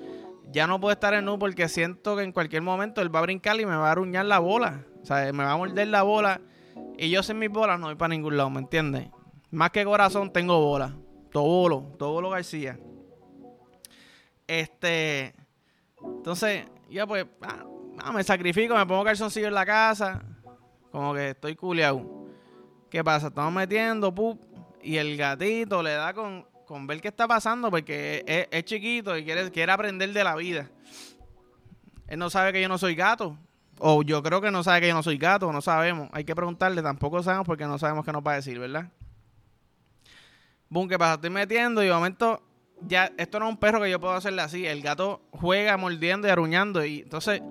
Ya 0.52 0.68
no 0.68 0.80
puedo 0.80 0.94
estar 0.94 1.14
en 1.14 1.26
nu 1.26 1.38
porque 1.38 1.68
siento 1.68 2.16
que 2.16 2.24
en 2.24 2.32
cualquier 2.32 2.62
momento 2.62 3.02
él 3.02 3.14
va 3.14 3.20
a 3.20 3.24
brincar 3.24 3.60
y 3.60 3.66
me 3.66 3.76
va 3.76 3.90
a 3.90 3.92
aruñar 3.92 4.26
la 4.26 4.40
bola. 4.40 4.86
O 5.02 5.06
sea, 5.06 5.32
me 5.34 5.44
va 5.44 5.52
a 5.52 5.58
morder 5.58 5.88
la 5.88 6.04
bola. 6.04 6.42
Y 6.98 7.10
yo 7.10 7.24
sin 7.24 7.40
mis 7.40 7.50
bolas 7.50 7.80
no 7.80 7.88
voy 7.88 7.96
para 7.96 8.10
ningún 8.10 8.38
lado, 8.38 8.50
¿me 8.50 8.60
entiendes? 8.60 9.10
Más 9.52 9.72
que 9.72 9.84
corazón 9.84 10.32
tengo 10.32 10.60
bola. 10.60 10.96
Tobolo, 11.32 11.94
Tobolo 11.98 12.30
García. 12.30 12.80
Este. 14.60 15.34
Entonces, 16.02 16.66
ya 16.90 17.08
pues, 17.08 17.26
ah, 17.42 17.66
ah, 18.00 18.12
me 18.12 18.24
sacrifico, 18.24 18.76
me 18.76 18.86
pongo 18.86 19.04
calzoncillo 19.04 19.48
en 19.48 19.54
la 19.54 19.66
casa. 19.66 20.22
Como 20.92 21.14
que 21.14 21.32
estoy 21.32 21.56
culiado. 21.56 22.28
¿Qué 22.90 23.04
pasa? 23.04 23.28
Estamos 23.28 23.54
metiendo, 23.54 24.14
pup 24.14 24.40
y 24.84 24.98
el 24.98 25.18
gatito 25.18 25.82
le 25.82 25.92
da 25.94 26.14
con, 26.14 26.46
ver 26.86 27.02
qué 27.02 27.08
está 27.08 27.28
pasando 27.28 27.72
porque 27.72 28.48
es, 28.52 28.66
chiquito 28.66 29.18
y 29.18 29.24
quiere, 29.24 29.50
quiere 29.50 29.72
aprender 29.72 30.12
de 30.12 30.24
la 30.24 30.36
vida. 30.36 30.70
Él 32.08 32.20
no 32.20 32.30
sabe 32.30 32.54
que 32.54 32.62
yo 32.62 32.68
no 32.68 32.78
soy 32.78 32.96
gato. 32.96 33.38
O 33.80 34.04
yo 34.04 34.22
creo 34.22 34.40
que 34.40 34.52
no 34.52 34.64
sabe 34.64 34.82
que 34.82 34.88
yo 34.90 34.94
no 34.94 35.02
soy 35.02 35.18
gato, 35.18 35.52
no 35.52 35.62
sabemos. 35.62 36.10
Hay 36.12 36.26
que 36.26 36.36
preguntarle, 36.36 36.82
tampoco 36.84 37.24
sabemos 37.24 37.48
porque 37.48 37.66
no 37.66 37.80
sabemos 37.80 38.06
qué 38.06 38.12
nos 38.12 38.22
va 38.22 38.34
a 38.34 38.36
decir, 38.36 38.60
¿verdad? 38.60 38.92
Boom, 40.70 40.88
¿qué 40.88 41.00
pasa? 41.00 41.16
Estoy 41.16 41.32
metiendo 41.32 41.82
y 41.82 41.88
de 41.88 41.94
momento, 41.94 42.42
ya, 42.88 43.12
esto 43.18 43.40
no 43.40 43.46
es 43.46 43.52
un 43.52 43.58
perro 43.58 43.82
que 43.82 43.90
yo 43.90 44.00
puedo 44.00 44.14
hacerle 44.14 44.42
así. 44.42 44.66
El 44.66 44.82
gato 44.82 45.22
juega 45.32 45.78
mordiendo 45.78 46.28
y 46.28 46.32
aruñando 46.32 46.86
y 46.86 47.00
entonces 47.00 47.42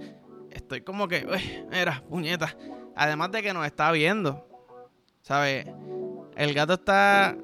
estoy 0.51 0.83
como 0.83 1.09
que, 1.09 1.27
uy, 1.27 1.67
mira, 1.71 2.03
puñeta. 2.09 2.57
Además 2.95 3.31
de 3.33 3.43
que 3.43 3.55
nos 3.55 3.67
está 3.67 3.91
viendo, 3.93 4.47
¿sabes? 5.23 5.67
el 6.37 6.55
gato 6.55 6.75
está 6.75 7.37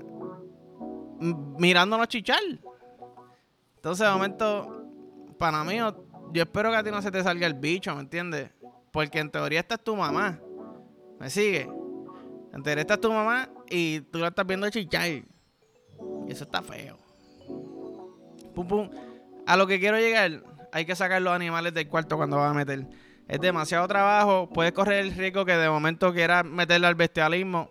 mirándonos 1.21 2.09
chichar. 2.09 2.41
Entonces, 3.77 4.07
de 4.07 4.13
momento, 4.13 4.85
para 5.39 5.63
mí, 5.65 5.77
yo 5.77 6.43
espero 6.43 6.71
que 6.71 6.77
a 6.77 6.83
ti 6.83 6.91
no 6.91 7.01
se 7.03 7.11
te 7.11 7.23
salga 7.23 7.47
el 7.47 7.55
bicho, 7.55 7.95
¿me 7.95 8.01
entiendes? 8.01 8.51
Porque 8.93 9.19
en 9.19 9.31
teoría 9.31 9.61
esta 9.61 9.77
es 9.77 9.85
tu 9.85 9.97
mamá. 9.97 10.41
¿Me 11.19 11.31
sigue? 11.31 11.69
En 12.53 12.63
teoría 12.63 12.83
esta 12.83 12.95
es 12.95 13.01
tu 13.01 13.13
mamá 13.13 13.49
y 13.69 14.01
tú 14.01 14.19
la 14.19 14.29
estás 14.29 14.47
viendo 14.47 14.69
chichar. 14.71 15.09
Y 15.09 15.25
eso 16.29 16.45
está 16.45 16.63
feo. 16.63 16.99
A 19.47 19.57
lo 19.57 19.67
que 19.67 19.79
quiero 19.79 19.99
llegar, 19.99 20.43
hay 20.73 20.85
que 20.85 20.95
sacar 20.95 21.23
los 21.23 21.33
animales 21.33 21.75
del 21.75 21.89
cuarto 21.89 22.17
cuando 22.17 22.37
vas 22.37 22.51
a 22.51 22.55
meter. 22.55 22.87
Es 23.27 23.41
demasiado 23.41 23.87
trabajo. 23.87 24.49
Puedes 24.49 24.73
correr 24.73 25.01
el 25.01 25.15
riesgo 25.15 25.45
que 25.45 25.57
de 25.57 25.69
momento 25.69 26.13
quieras 26.13 26.45
meterle 26.45 26.87
al 26.87 26.95
bestialismo. 26.95 27.71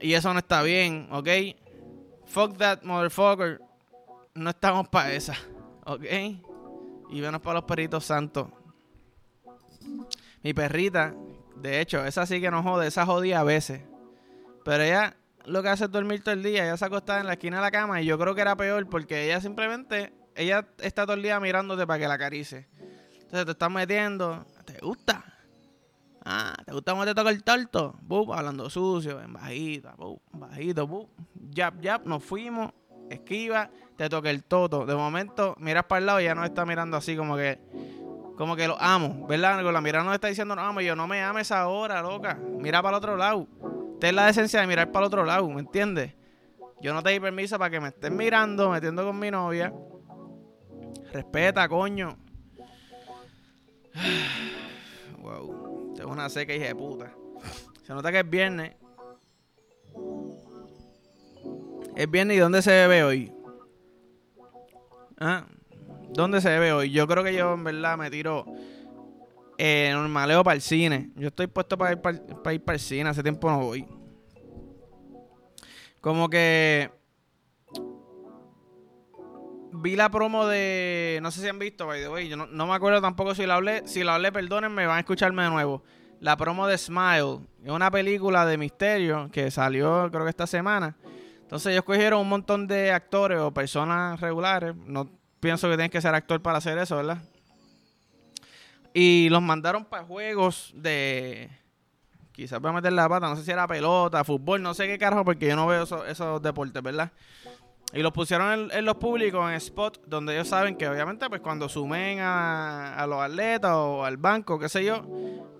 Y 0.00 0.14
eso 0.14 0.32
no 0.32 0.38
está 0.38 0.62
bien, 0.62 1.08
¿ok? 1.10 1.28
Fuck 2.26 2.56
that 2.58 2.82
motherfucker. 2.82 3.60
No 4.34 4.50
estamos 4.50 4.88
para 4.88 5.12
esa, 5.12 5.36
¿ok? 5.84 6.04
Y 7.10 7.20
menos 7.20 7.40
para 7.40 7.54
los 7.54 7.64
perritos 7.64 8.04
santos. 8.04 8.48
Mi 10.42 10.52
perrita, 10.52 11.14
de 11.56 11.80
hecho, 11.80 12.04
esa 12.04 12.26
sí 12.26 12.40
que 12.40 12.50
no 12.50 12.62
jode, 12.62 12.86
esa 12.86 13.06
jodía 13.06 13.40
a 13.40 13.44
veces. 13.44 13.82
Pero 14.64 14.82
ella 14.82 15.16
lo 15.46 15.62
que 15.62 15.68
hace 15.68 15.84
es 15.84 15.90
dormir 15.90 16.22
todo 16.22 16.34
el 16.34 16.42
día. 16.42 16.64
Ella 16.64 16.76
se 16.76 16.84
acostaba 16.84 17.20
en 17.20 17.26
la 17.26 17.34
esquina 17.34 17.56
de 17.56 17.62
la 17.62 17.70
cama 17.70 18.00
y 18.00 18.06
yo 18.06 18.18
creo 18.18 18.34
que 18.34 18.40
era 18.40 18.56
peor 18.56 18.88
porque 18.88 19.24
ella 19.24 19.40
simplemente, 19.40 20.12
ella 20.34 20.66
está 20.78 21.04
todo 21.04 21.14
el 21.14 21.22
día 21.22 21.38
mirándote 21.40 21.86
para 21.86 21.98
que 21.98 22.08
la 22.08 22.14
acarice. 22.14 22.68
Entonces 23.12 23.44
te 23.46 23.52
estás 23.52 23.70
metiendo, 23.70 24.46
¿te 24.64 24.78
gusta? 24.78 25.24
Ah, 26.24 26.54
¿te 26.64 26.72
gusta 26.72 26.92
cómo 26.92 27.04
te 27.04 27.14
toca 27.14 27.30
el 27.30 27.42
torto? 27.44 27.98
Bup, 28.02 28.32
hablando 28.32 28.70
sucio, 28.70 29.20
en 29.20 29.32
bajito, 29.32 29.92
bup, 29.96 30.22
bajito, 30.32 30.86
bup. 30.86 31.10
Yap, 31.50 31.80
yap, 31.80 32.06
nos 32.06 32.24
fuimos, 32.24 32.72
esquiva, 33.10 33.70
te 33.96 34.08
toca 34.08 34.30
el 34.30 34.44
toto. 34.44 34.86
De 34.86 34.94
momento, 34.94 35.54
miras 35.58 35.84
para 35.84 35.98
el 35.98 36.06
lado 36.06 36.20
y 36.20 36.24
ya 36.24 36.34
no 36.34 36.44
está 36.44 36.64
mirando 36.64 36.96
así 36.96 37.16
como 37.16 37.36
que 37.36 37.60
como 38.36 38.56
que 38.56 38.66
lo 38.66 38.80
amo, 38.80 39.26
¿verdad? 39.28 39.62
Con 39.62 39.72
la 39.72 39.80
mirada 39.80 40.04
nos 40.04 40.14
está 40.14 40.28
diciendo, 40.28 40.56
no 40.56 40.62
amo, 40.62 40.80
yo 40.80 40.96
no 40.96 41.06
me 41.06 41.22
ames 41.22 41.52
ahora, 41.52 42.02
loca. 42.02 42.38
Mira 42.58 42.82
para 42.82 42.96
el 42.96 42.98
otro 42.98 43.16
lado. 43.16 43.46
La 44.12 44.26
decencia 44.26 44.60
de 44.60 44.66
mirar 44.66 44.92
para 44.92 45.04
el 45.04 45.06
otro 45.06 45.24
lado, 45.24 45.48
¿me 45.48 45.60
entiendes? 45.60 46.14
Yo 46.80 46.92
no 46.92 47.02
te 47.02 47.10
di 47.10 47.20
permiso 47.20 47.58
para 47.58 47.70
que 47.70 47.80
me 47.80 47.88
estés 47.88 48.10
mirando, 48.10 48.70
metiendo 48.70 49.04
con 49.04 49.18
mi 49.18 49.30
novia. 49.30 49.72
Respeta, 51.12 51.68
coño. 51.68 52.18
wow. 55.18 55.94
Tengo 55.96 56.10
una 56.10 56.28
seca 56.28 56.54
hija 56.54 56.66
de 56.66 56.74
puta. 56.74 57.14
Se 57.84 57.94
nota 57.94 58.10
que 58.10 58.20
es 58.20 58.28
viernes. 58.28 58.74
Es 61.96 62.10
viernes 62.10 62.36
y 62.36 62.40
¿dónde 62.40 62.60
se 62.60 62.70
bebe 62.70 63.04
hoy? 63.04 63.32
¿Ah? 65.18 65.46
¿Dónde 66.10 66.40
se 66.40 66.58
ve 66.58 66.72
hoy? 66.72 66.90
Yo 66.90 67.06
creo 67.06 67.22
que 67.22 67.34
yo 67.34 67.54
en 67.54 67.64
verdad 67.64 67.96
me 67.96 68.10
tiro 68.10 68.44
eh, 69.58 69.90
normaleo 69.92 70.42
para 70.42 70.54
el 70.54 70.62
cine. 70.62 71.10
Yo 71.16 71.28
estoy 71.28 71.46
puesto 71.46 71.78
para 71.78 71.92
ir 71.92 72.00
para, 72.00 72.52
ir 72.52 72.62
para 72.62 72.74
el 72.74 72.80
cine. 72.80 73.08
Hace 73.08 73.22
tiempo 73.22 73.50
no 73.50 73.60
voy. 73.60 73.86
Como 76.00 76.28
que 76.28 76.90
vi 79.72 79.96
la 79.96 80.10
promo 80.10 80.46
de. 80.46 81.18
No 81.22 81.30
sé 81.30 81.40
si 81.40 81.48
han 81.48 81.58
visto, 81.58 81.86
by 81.86 82.00
the 82.00 82.08
way. 82.08 82.28
Yo 82.28 82.36
no, 82.36 82.46
no, 82.46 82.66
me 82.66 82.74
acuerdo 82.74 83.00
tampoco 83.00 83.34
si 83.34 83.46
la 83.46 83.56
hablé. 83.56 83.86
Si 83.86 84.04
la 84.04 84.14
hablé, 84.14 84.32
perdónenme, 84.32 84.86
van 84.86 84.96
a 84.96 85.00
escucharme 85.00 85.42
de 85.42 85.50
nuevo. 85.50 85.82
La 86.20 86.36
promo 86.36 86.66
de 86.66 86.78
Smile. 86.78 87.40
Es 87.64 87.70
una 87.70 87.90
película 87.90 88.46
de 88.46 88.56
misterio 88.56 89.28
que 89.32 89.50
salió, 89.50 90.08
creo 90.10 90.24
que 90.24 90.30
esta 90.30 90.46
semana. 90.46 90.96
Entonces, 91.42 91.72
ellos 91.72 91.84
cogieron 91.84 92.20
un 92.20 92.28
montón 92.28 92.66
de 92.66 92.92
actores 92.92 93.38
o 93.38 93.52
personas 93.52 94.20
regulares. 94.20 94.74
No 94.76 95.10
pienso 95.40 95.68
que 95.68 95.76
tienes 95.76 95.90
que 95.90 96.00
ser 96.00 96.14
actor 96.14 96.40
para 96.40 96.58
hacer 96.58 96.78
eso, 96.78 96.96
¿verdad? 96.96 97.18
Y 98.96 99.28
los 99.28 99.42
mandaron 99.42 99.84
para 99.84 100.04
juegos 100.04 100.72
de. 100.76 101.50
Quizás 102.30 102.60
voy 102.60 102.70
a 102.70 102.74
meter 102.74 102.92
la 102.92 103.08
pata, 103.08 103.28
no 103.28 103.36
sé 103.36 103.42
si 103.42 103.50
era 103.50 103.66
pelota, 103.66 104.24
fútbol, 104.24 104.62
no 104.62 104.72
sé 104.72 104.86
qué 104.86 104.98
carajo, 104.98 105.24
porque 105.24 105.48
yo 105.48 105.56
no 105.56 105.66
veo 105.66 105.82
esos, 105.82 106.42
deportes, 106.42 106.82
¿verdad? 106.82 107.10
Y 107.92 108.02
los 108.02 108.12
pusieron 108.12 108.70
en, 108.72 108.84
los 108.84 108.96
públicos, 108.96 109.48
en 109.48 109.54
spot, 109.56 110.04
donde 110.06 110.34
ellos 110.34 110.48
saben 110.48 110.76
que 110.76 110.88
obviamente, 110.88 111.28
pues 111.28 111.40
cuando 111.40 111.68
sumen 111.68 112.18
a, 112.20 113.04
los 113.08 113.20
atletas 113.20 113.72
o 113.72 114.04
al 114.04 114.16
banco, 114.16 114.58
qué 114.58 114.68
sé 114.68 114.84
yo, 114.84 115.04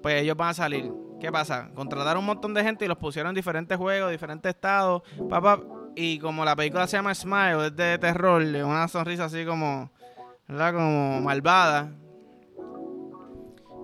pues 0.03 0.23
ellos 0.23 0.37
van 0.37 0.51
a 0.51 0.55
salir. 0.55 0.91
¿Qué 1.21 1.31
pasa? 1.31 1.71
Contrataron 1.75 2.21
un 2.21 2.27
montón 2.27 2.55
de 2.55 2.63
gente 2.63 2.85
y 2.85 2.89
los 2.89 2.99
pusieron 2.99 3.31
en 3.31 3.35
diferentes 3.37 3.77
juegos, 3.79 4.11
diferentes 4.11 4.51
estados, 4.51 5.03
papá. 5.29 5.61
Y 5.97 6.19
como 6.19 6.45
la 6.45 6.57
película 6.57 6.87
se 6.87 6.97
llama 6.97 7.15
Smile, 7.15 7.67
es 7.67 7.77
de 7.77 7.99
terror, 7.99 8.43
es 8.43 8.65
una 8.65 8.89
sonrisa 8.89 9.27
así 9.27 9.45
como, 9.45 9.91
¿verdad? 10.49 10.75
Como 10.75 11.21
malvada. 11.21 11.93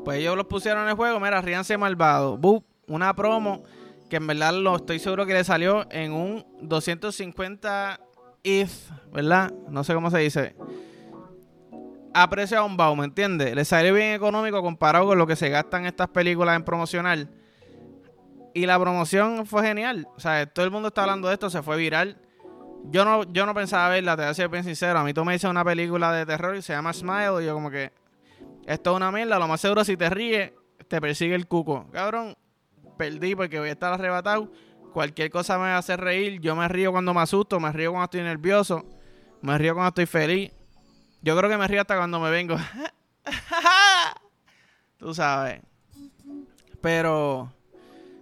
Pues 0.04 0.18
ellos 0.18 0.36
los 0.36 0.46
pusieron 0.46 0.82
en 0.84 0.90
el 0.90 0.94
juego, 0.94 1.20
mira, 1.20 1.40
ríanse 1.40 1.76
malvado. 1.76 2.38
Boop, 2.38 2.64
una 2.86 3.14
promo 3.14 3.62
que 4.08 4.16
en 4.16 4.26
verdad 4.26 4.52
lo 4.52 4.76
estoy 4.76 4.98
seguro 4.98 5.24
que 5.24 5.34
le 5.34 5.44
salió 5.44 5.86
en 5.90 6.12
un 6.12 6.44
250 6.62 8.00
if, 8.42 8.90
¿verdad? 9.12 9.52
No 9.68 9.84
sé 9.84 9.94
cómo 9.94 10.10
se 10.10 10.18
dice. 10.18 10.56
A 12.12 12.28
precio 12.28 12.58
a 12.58 12.64
un 12.64 12.76
baúl, 12.76 12.98
¿me 12.98 13.04
entiendes? 13.04 13.54
Le 13.54 13.64
salió 13.64 13.94
bien 13.94 14.14
económico 14.14 14.60
comparado 14.62 15.06
con 15.06 15.16
lo 15.16 15.26
que 15.26 15.36
se 15.36 15.48
gastan 15.48 15.86
estas 15.86 16.08
películas 16.08 16.56
en 16.56 16.64
promocional. 16.64 17.30
Y 18.52 18.66
la 18.66 18.78
promoción 18.80 19.46
fue 19.46 19.62
genial. 19.62 20.08
O 20.16 20.20
sea, 20.20 20.44
todo 20.46 20.64
el 20.64 20.72
mundo 20.72 20.88
está 20.88 21.02
hablando 21.02 21.28
de 21.28 21.34
esto, 21.34 21.48
se 21.48 21.62
fue 21.62 21.76
viral. 21.76 22.20
Yo 22.86 23.04
no, 23.04 23.22
yo 23.32 23.46
no 23.46 23.54
pensaba 23.54 23.88
verla, 23.90 24.16
te 24.16 24.22
voy 24.22 24.30
a 24.30 24.34
ser 24.34 24.48
bien 24.48 24.64
sincero. 24.64 24.98
A 24.98 25.04
mí 25.04 25.14
tú 25.14 25.24
me 25.24 25.34
dices 25.34 25.48
una 25.48 25.64
película 25.64 26.12
de 26.12 26.26
terror 26.26 26.56
y 26.56 26.62
se 26.62 26.72
llama 26.72 26.92
Smile. 26.92 27.42
Y 27.42 27.46
yo, 27.46 27.54
como 27.54 27.70
que 27.70 27.92
esto 28.66 28.90
es 28.90 28.96
una 28.96 29.10
mierda. 29.12 29.38
Lo 29.38 29.48
más 29.48 29.60
seguro, 29.60 29.84
si 29.84 29.96
te 29.96 30.10
ríes, 30.10 30.52
te 30.88 31.00
persigue 31.00 31.34
el 31.34 31.46
cuco. 31.46 31.86
Cabrón, 31.92 32.36
perdí 32.96 33.34
porque 33.34 33.58
voy 33.58 33.68
a 33.68 33.72
estar 33.72 33.92
arrebatado. 33.92 34.50
Cualquier 34.92 35.30
cosa 35.30 35.58
me 35.58 35.68
hacer 35.68 36.00
reír. 36.00 36.40
Yo 36.40 36.56
me 36.56 36.66
río 36.68 36.92
cuando 36.92 37.14
me 37.14 37.20
asusto, 37.20 37.60
me 37.60 37.72
río 37.72 37.92
cuando 37.92 38.04
estoy 38.04 38.22
nervioso, 38.22 38.84
me 39.40 39.56
río 39.56 39.74
cuando 39.74 39.88
estoy 39.88 40.06
feliz. 40.06 40.52
Yo 41.22 41.36
creo 41.36 41.48
que 41.48 41.56
me 41.56 41.68
río 41.68 41.80
hasta 41.80 41.96
cuando 41.96 42.18
me 42.18 42.30
vengo. 42.30 42.56
tú 44.98 45.14
sabes. 45.14 45.60
Pero 46.80 47.52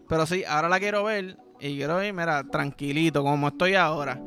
pero 0.08 0.24
sí, 0.26 0.42
ahora 0.44 0.68
la 0.68 0.80
quiero 0.80 1.04
ver 1.04 1.36
y 1.60 1.76
quiero 1.76 2.02
ir, 2.02 2.12
mira, 2.14 2.42
tranquilito, 2.44 3.22
como 3.22 3.48
estoy 3.48 3.74
ahora. 3.74 4.20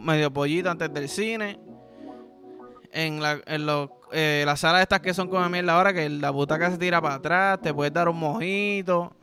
medio 0.00 0.32
pollito 0.32 0.70
antes 0.70 0.92
del 0.92 1.08
cine. 1.08 1.60
En, 2.92 3.22
la, 3.22 3.40
en 3.46 3.66
los, 3.66 3.90
eh, 4.12 4.42
las 4.44 4.60
salas 4.60 4.82
estas 4.82 5.00
que 5.00 5.14
son 5.14 5.28
como 5.28 5.48
mierda 5.48 5.76
ahora, 5.76 5.92
que 5.92 6.08
la 6.08 6.30
butaca 6.30 6.70
se 6.70 6.78
tira 6.78 7.00
para 7.00 7.16
atrás, 7.16 7.60
te 7.60 7.72
puedes 7.72 7.92
dar 7.92 8.08
un 8.08 8.18
mojito, 8.18 9.14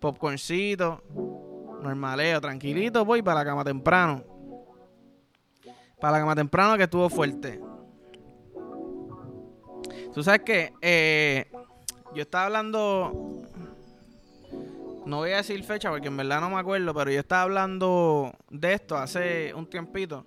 popcorncito, 0.00 1.02
normaleo, 1.82 2.40
tranquilito, 2.40 3.04
voy 3.04 3.22
para 3.22 3.40
la 3.40 3.44
cama 3.44 3.64
temprano. 3.64 4.24
Para 6.00 6.12
la 6.12 6.18
cama 6.20 6.34
temprano 6.34 6.76
que 6.76 6.84
estuvo 6.84 7.08
fuerte. 7.10 7.60
Tú 10.14 10.22
sabes 10.22 10.40
que 10.40 10.72
eh, 10.80 11.50
yo 12.14 12.22
estaba 12.22 12.46
hablando 12.46 13.42
no 15.04 15.18
voy 15.18 15.32
a 15.32 15.36
decir 15.38 15.62
fecha 15.64 15.90
porque 15.90 16.08
en 16.08 16.16
verdad 16.16 16.40
no 16.40 16.50
me 16.50 16.58
acuerdo, 16.58 16.94
pero 16.94 17.10
yo 17.10 17.20
estaba 17.20 17.42
hablando 17.42 18.32
de 18.50 18.74
esto 18.74 18.96
hace 18.96 19.52
un 19.54 19.66
tiempito. 19.66 20.24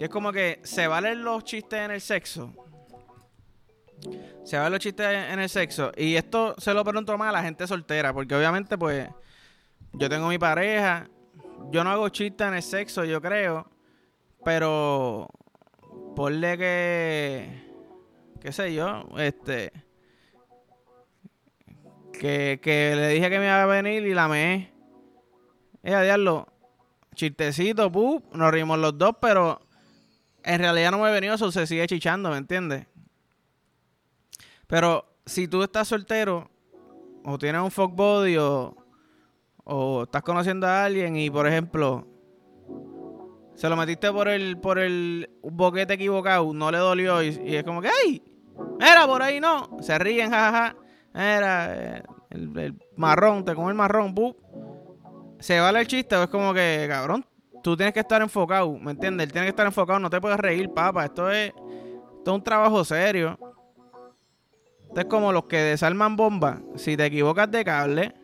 Y 0.00 0.04
es 0.04 0.08
como 0.08 0.32
que 0.32 0.60
se 0.62 0.86
valen 0.86 1.22
los 1.22 1.44
chistes 1.44 1.78
en 1.78 1.90
el 1.90 2.00
sexo. 2.00 2.54
Se 4.44 4.56
valen 4.56 4.72
los 4.72 4.80
chistes 4.80 5.06
en 5.06 5.38
el 5.38 5.48
sexo. 5.50 5.92
Y 5.94 6.14
esto 6.16 6.54
se 6.56 6.72
lo 6.72 6.82
pregunto 6.82 7.18
más 7.18 7.28
a 7.28 7.32
la 7.32 7.42
gente 7.42 7.66
soltera, 7.66 8.14
porque 8.14 8.34
obviamente 8.34 8.78
pues 8.78 9.10
yo 9.92 10.08
tengo 10.08 10.28
mi 10.28 10.38
pareja. 10.38 11.06
Yo 11.70 11.84
no 11.84 11.90
hago 11.90 12.08
chistes 12.08 12.48
en 12.48 12.54
el 12.54 12.62
sexo, 12.62 13.04
yo 13.04 13.20
creo. 13.20 13.70
Pero 14.42 15.28
ponle 16.16 16.56
que 16.56 17.70
qué 18.40 18.52
sé 18.52 18.72
yo, 18.72 19.06
este 19.18 19.70
que, 22.18 22.58
le 22.96 23.08
dije 23.08 23.28
que 23.28 23.38
me 23.38 23.44
iba 23.44 23.62
a 23.62 23.66
venir 23.66 24.06
y 24.06 24.14
la 24.14 24.28
me. 24.28 24.72
Eh, 25.82 25.94
a 25.94 26.00
diablo. 26.00 26.46
Chistecito, 27.14 27.92
pup. 27.92 28.32
Nos 28.32 28.50
rimos 28.50 28.78
los 28.78 28.96
dos, 28.96 29.16
pero 29.20 29.60
en 30.44 30.58
realidad 30.58 30.90
no 30.90 30.98
me 30.98 31.08
he 31.08 31.12
venido, 31.12 31.34
eso 31.34 31.50
se 31.52 31.66
sigue 31.66 31.86
chichando, 31.86 32.30
¿me 32.30 32.36
entiendes? 32.36 32.86
Pero 34.66 35.04
si 35.26 35.48
tú 35.48 35.62
estás 35.62 35.88
soltero, 35.88 36.50
o 37.24 37.38
tienes 37.38 37.60
un 37.60 37.70
fuck 37.70 37.94
body, 37.94 38.36
o, 38.36 38.76
o 39.64 40.02
estás 40.04 40.22
conociendo 40.22 40.66
a 40.66 40.84
alguien 40.84 41.16
y, 41.16 41.30
por 41.30 41.46
ejemplo, 41.46 42.06
se 43.60 43.68
lo 43.68 43.76
metiste 43.76 44.10
por 44.10 44.26
el, 44.26 44.58
por 44.58 44.78
el 44.78 45.28
boquete 45.42 45.94
equivocado, 45.94 46.52
no 46.54 46.70
le 46.70 46.78
dolió 46.78 47.22
y, 47.22 47.28
es 47.28 47.62
como 47.62 47.82
que, 47.82 47.88
¡ay! 47.88 48.22
Era 48.80 49.06
por 49.06 49.22
ahí 49.22 49.38
no. 49.38 49.76
Se 49.80 49.98
ríen, 49.98 50.30
jajaja. 50.30 50.76
Era 51.12 51.98
eh, 51.98 52.02
el, 52.30 52.74
marrón, 52.96 53.44
te 53.44 53.54
come 53.54 53.68
el 53.68 53.74
marrón, 53.76 54.14
¡bup! 54.14 54.38
Se 55.40 55.60
vale 55.60 55.80
el 55.80 55.86
chiste, 55.86 56.16
o 56.16 56.22
es 56.22 56.28
como 56.30 56.54
que, 56.54 56.86
cabrón, 56.88 57.26
tú 57.62 57.76
tienes 57.76 57.94
que 57.94 58.00
estar 58.00 58.22
enfocado, 58.22 58.72
¿me 58.78 58.92
entiendes? 58.92 59.26
Él 59.26 59.32
tiene 59.32 59.46
que 59.46 59.50
estar 59.50 59.66
enfocado, 59.66 59.98
no 59.98 60.10
te 60.10 60.20
puedes 60.20 60.38
reír, 60.38 60.70
papá. 60.72 61.06
Esto 61.06 61.30
es 61.30 61.48
Esto 61.48 62.32
es 62.32 62.34
un 62.34 62.44
trabajo 62.44 62.84
serio. 62.84 63.38
Esto 64.88 65.00
es 65.00 65.06
como 65.06 65.32
los 65.32 65.44
que 65.44 65.56
desarman 65.56 66.16
bombas. 66.16 66.60
Si 66.76 66.96
te 66.96 67.06
equivocas 67.06 67.50
de 67.50 67.64
cable, 67.64 68.14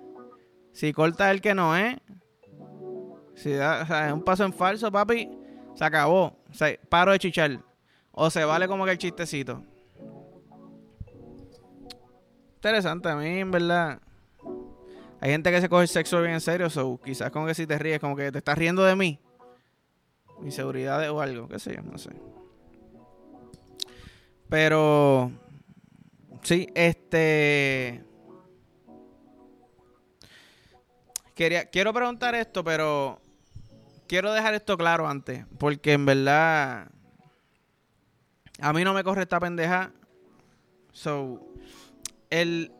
si 0.72 0.92
cortas 0.92 1.30
el 1.30 1.40
que 1.40 1.54
no 1.54 1.76
es, 1.76 1.96
si 3.34 3.52
da 3.52 4.12
un 4.12 4.22
paso 4.22 4.44
en 4.44 4.52
falso, 4.52 4.90
papi, 4.90 5.30
se 5.74 5.84
acabó. 5.84 6.36
Se, 6.50 6.80
paro 6.88 7.12
de 7.12 7.18
chichar. 7.18 7.60
O 8.10 8.30
se 8.30 8.44
vale 8.44 8.66
como 8.66 8.84
que 8.84 8.92
el 8.92 8.98
chistecito. 8.98 9.62
Interesante, 12.56 13.08
a 13.08 13.16
mí 13.16 13.44
verdad. 13.44 14.00
Hay 15.20 15.30
gente 15.30 15.50
que 15.50 15.60
se 15.60 15.68
coge 15.68 15.82
el 15.82 15.88
sexo 15.88 16.20
bien 16.20 16.34
en 16.34 16.40
serio, 16.40 16.68
so 16.68 17.00
quizás 17.02 17.30
como 17.30 17.46
que 17.46 17.54
si 17.54 17.66
te 17.66 17.78
ríes, 17.78 18.00
como 18.00 18.16
que 18.16 18.32
te 18.32 18.38
estás 18.38 18.58
riendo 18.58 18.82
de 18.84 18.96
mí. 18.96 19.20
Inseguridad 20.42 21.10
o 21.10 21.20
algo, 21.20 21.48
qué 21.48 21.58
sé 21.58 21.76
yo, 21.76 21.82
no 21.82 21.98
sé. 21.98 22.10
Pero 24.48 25.32
sí, 26.42 26.68
este 26.74 28.04
quería 31.34 31.66
quiero 31.66 31.92
preguntar 31.92 32.34
esto, 32.34 32.62
pero 32.62 33.20
quiero 34.06 34.32
dejar 34.32 34.54
esto 34.54 34.76
claro 34.76 35.08
antes, 35.08 35.44
porque 35.58 35.92
en 35.92 36.06
verdad 36.06 36.88
a 38.60 38.72
mí 38.72 38.84
no 38.84 38.94
me 38.94 39.04
corre 39.04 39.22
esta 39.22 39.40
pendeja. 39.40 39.92
So, 40.92 41.40
el, 42.30 42.72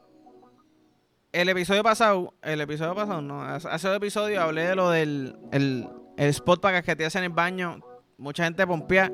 el 1.32 1.48
episodio 1.48 1.82
pasado, 1.82 2.34
el 2.42 2.60
episodio 2.60 2.94
pasado, 2.94 3.20
no, 3.20 3.42
hace 3.42 3.88
dos 3.88 3.96
episodios 3.96 4.42
hablé 4.42 4.66
de 4.66 4.74
lo 4.74 4.90
del 4.90 5.36
el, 5.52 5.88
spot 6.16 6.60
para 6.60 6.82
que 6.82 6.96
te 6.96 7.04
hacen 7.04 7.24
en 7.24 7.30
el 7.30 7.36
baño. 7.36 7.80
Mucha 8.18 8.44
gente 8.44 8.66
pompea. 8.66 9.12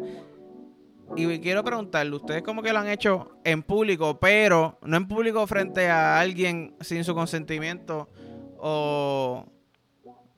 Y 1.16 1.40
quiero 1.40 1.62
preguntarle, 1.62 2.16
ustedes 2.16 2.42
como 2.42 2.62
que 2.62 2.72
lo 2.72 2.78
han 2.78 2.88
hecho 2.88 3.36
en 3.44 3.62
público, 3.62 4.18
pero 4.18 4.78
no 4.82 4.96
en 4.96 5.06
público 5.06 5.46
frente 5.46 5.88
a 5.90 6.18
alguien 6.18 6.74
sin 6.80 7.04
su 7.04 7.14
consentimiento 7.14 8.08
o 8.58 9.44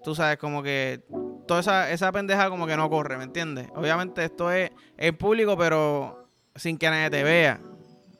tú 0.02 0.14
sabes, 0.14 0.38
como 0.38 0.62
que 0.62 1.02
toda 1.46 1.60
esa, 1.60 1.90
esa 1.90 2.10
pendeja 2.10 2.50
como 2.50 2.66
que 2.66 2.76
no 2.76 2.88
corre, 2.90 3.16
¿me 3.16 3.24
entiendes? 3.24 3.68
Obviamente 3.74 4.24
esto 4.24 4.50
es 4.50 4.70
en 4.96 5.16
público, 5.16 5.56
pero 5.56 6.28
sin 6.56 6.78
que 6.78 6.88
nadie 6.90 7.10
te 7.10 7.22
vea. 7.22 7.60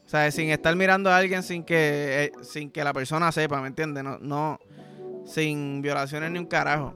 O 0.04 0.08
sea, 0.08 0.30
sin 0.30 0.50
estar 0.50 0.76
mirando 0.76 1.10
a 1.10 1.16
alguien 1.16 1.42
sin 1.42 1.64
que, 1.64 2.24
eh, 2.24 2.32
sin 2.42 2.70
que 2.70 2.84
la 2.84 2.92
persona 2.92 3.32
sepa, 3.32 3.60
¿me 3.60 3.68
entiendes? 3.68 4.04
No, 4.04 4.18
no, 4.18 4.58
sin 5.26 5.82
violaciones 5.82 6.30
ni 6.30 6.38
un 6.38 6.46
carajo. 6.46 6.94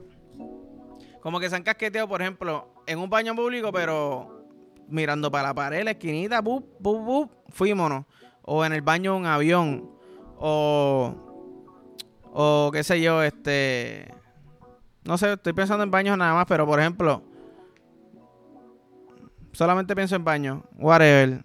Como 1.28 1.40
que 1.40 1.50
se 1.50 1.56
han 1.56 1.62
casqueteado, 1.62 2.08
por 2.08 2.22
ejemplo, 2.22 2.72
en 2.86 2.98
un 2.98 3.10
baño 3.10 3.36
público, 3.36 3.70
pero 3.70 4.46
mirando 4.88 5.30
para 5.30 5.48
la 5.48 5.54
pared, 5.54 5.84
la 5.84 5.90
esquinita, 5.90 6.40
bup, 6.40 6.64
bup, 6.80 7.04
bup, 7.04 7.30
fuímonos. 7.50 8.06
O 8.40 8.64
en 8.64 8.72
el 8.72 8.80
baño 8.80 9.14
un 9.14 9.26
avión. 9.26 9.90
O, 10.38 11.14
o 12.32 12.70
qué 12.72 12.82
sé 12.82 13.02
yo, 13.02 13.22
este 13.22 14.10
no 15.04 15.18
sé, 15.18 15.34
estoy 15.34 15.52
pensando 15.52 15.84
en 15.84 15.90
baños 15.90 16.16
nada 16.16 16.32
más, 16.32 16.46
pero 16.46 16.66
por 16.66 16.80
ejemplo, 16.80 17.22
solamente 19.52 19.94
pienso 19.94 20.16
en 20.16 20.24
baños, 20.24 20.62
whatever. 20.78 21.44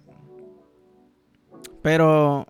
Pero 1.82 2.48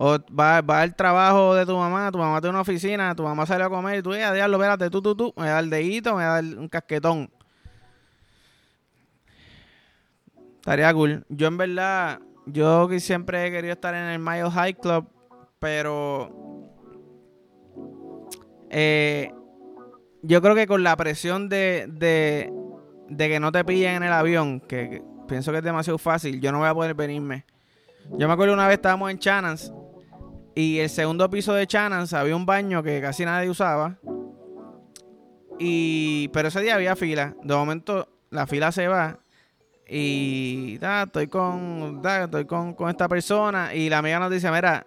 o 0.00 0.16
va, 0.32 0.60
va 0.60 0.82
al 0.82 0.94
trabajo 0.94 1.56
de 1.56 1.66
tu 1.66 1.76
mamá, 1.76 2.12
tu 2.12 2.18
mamá 2.18 2.40
tiene 2.40 2.50
una 2.50 2.60
oficina, 2.60 3.16
tu 3.16 3.24
mamá 3.24 3.44
sale 3.46 3.64
a 3.64 3.68
comer 3.68 3.98
y 3.98 4.02
tú, 4.02 4.14
ya, 4.14 4.32
diablo, 4.32 4.56
espérate, 4.56 4.90
tú, 4.90 5.02
tú, 5.02 5.16
tú, 5.16 5.34
me 5.36 5.48
da 5.48 5.58
el 5.58 5.70
dedito, 5.70 6.14
me 6.14 6.22
da 6.22 6.38
un 6.38 6.68
casquetón. 6.68 7.28
Estaría 10.60 10.94
cool. 10.94 11.26
Yo 11.28 11.48
en 11.48 11.56
verdad, 11.56 12.20
yo 12.46 12.88
siempre 13.00 13.44
he 13.44 13.50
querido 13.50 13.72
estar 13.72 13.92
en 13.92 14.04
el 14.04 14.20
Mayo 14.20 14.52
High 14.52 14.74
Club, 14.74 15.08
pero 15.58 16.30
eh, 18.70 19.32
yo 20.22 20.40
creo 20.40 20.54
que 20.54 20.68
con 20.68 20.84
la 20.84 20.94
presión 20.94 21.48
de, 21.48 21.86
de, 23.08 23.28
que 23.28 23.40
no 23.40 23.50
te 23.50 23.64
pillen 23.64 23.96
en 23.96 24.02
el 24.04 24.12
avión, 24.12 24.60
que, 24.60 25.02
pienso 25.26 25.50
que 25.50 25.58
es 25.58 25.64
demasiado 25.64 25.98
fácil, 25.98 26.40
yo 26.40 26.52
no 26.52 26.58
voy 26.58 26.68
a 26.68 26.74
poder 26.74 26.94
venirme. 26.94 27.44
Yo 28.12 28.28
me 28.28 28.34
acuerdo 28.34 28.54
una 28.54 28.68
vez 28.68 28.76
estábamos 28.76 29.10
en 29.10 29.18
Chanans 29.18 29.72
y 30.58 30.80
el 30.80 30.90
segundo 30.90 31.30
piso 31.30 31.54
de 31.54 31.68
Chanans 31.68 32.12
había 32.12 32.34
un 32.34 32.44
baño 32.44 32.82
que 32.82 33.00
casi 33.00 33.24
nadie 33.24 33.48
usaba. 33.48 33.96
Y 35.56 36.26
pero 36.32 36.48
ese 36.48 36.60
día 36.60 36.74
había 36.74 36.96
fila. 36.96 37.36
De 37.44 37.54
momento 37.54 38.08
la 38.30 38.44
fila 38.48 38.72
se 38.72 38.88
va 38.88 39.20
y 39.88 40.80
estoy 40.82 41.28
con 41.28 42.02
estoy 42.04 42.44
con, 42.46 42.74
con 42.74 42.90
esta 42.90 43.06
persona 43.06 43.72
y 43.72 43.88
la 43.88 43.98
amiga 43.98 44.18
nos 44.18 44.32
dice, 44.32 44.50
"Mira, 44.50 44.84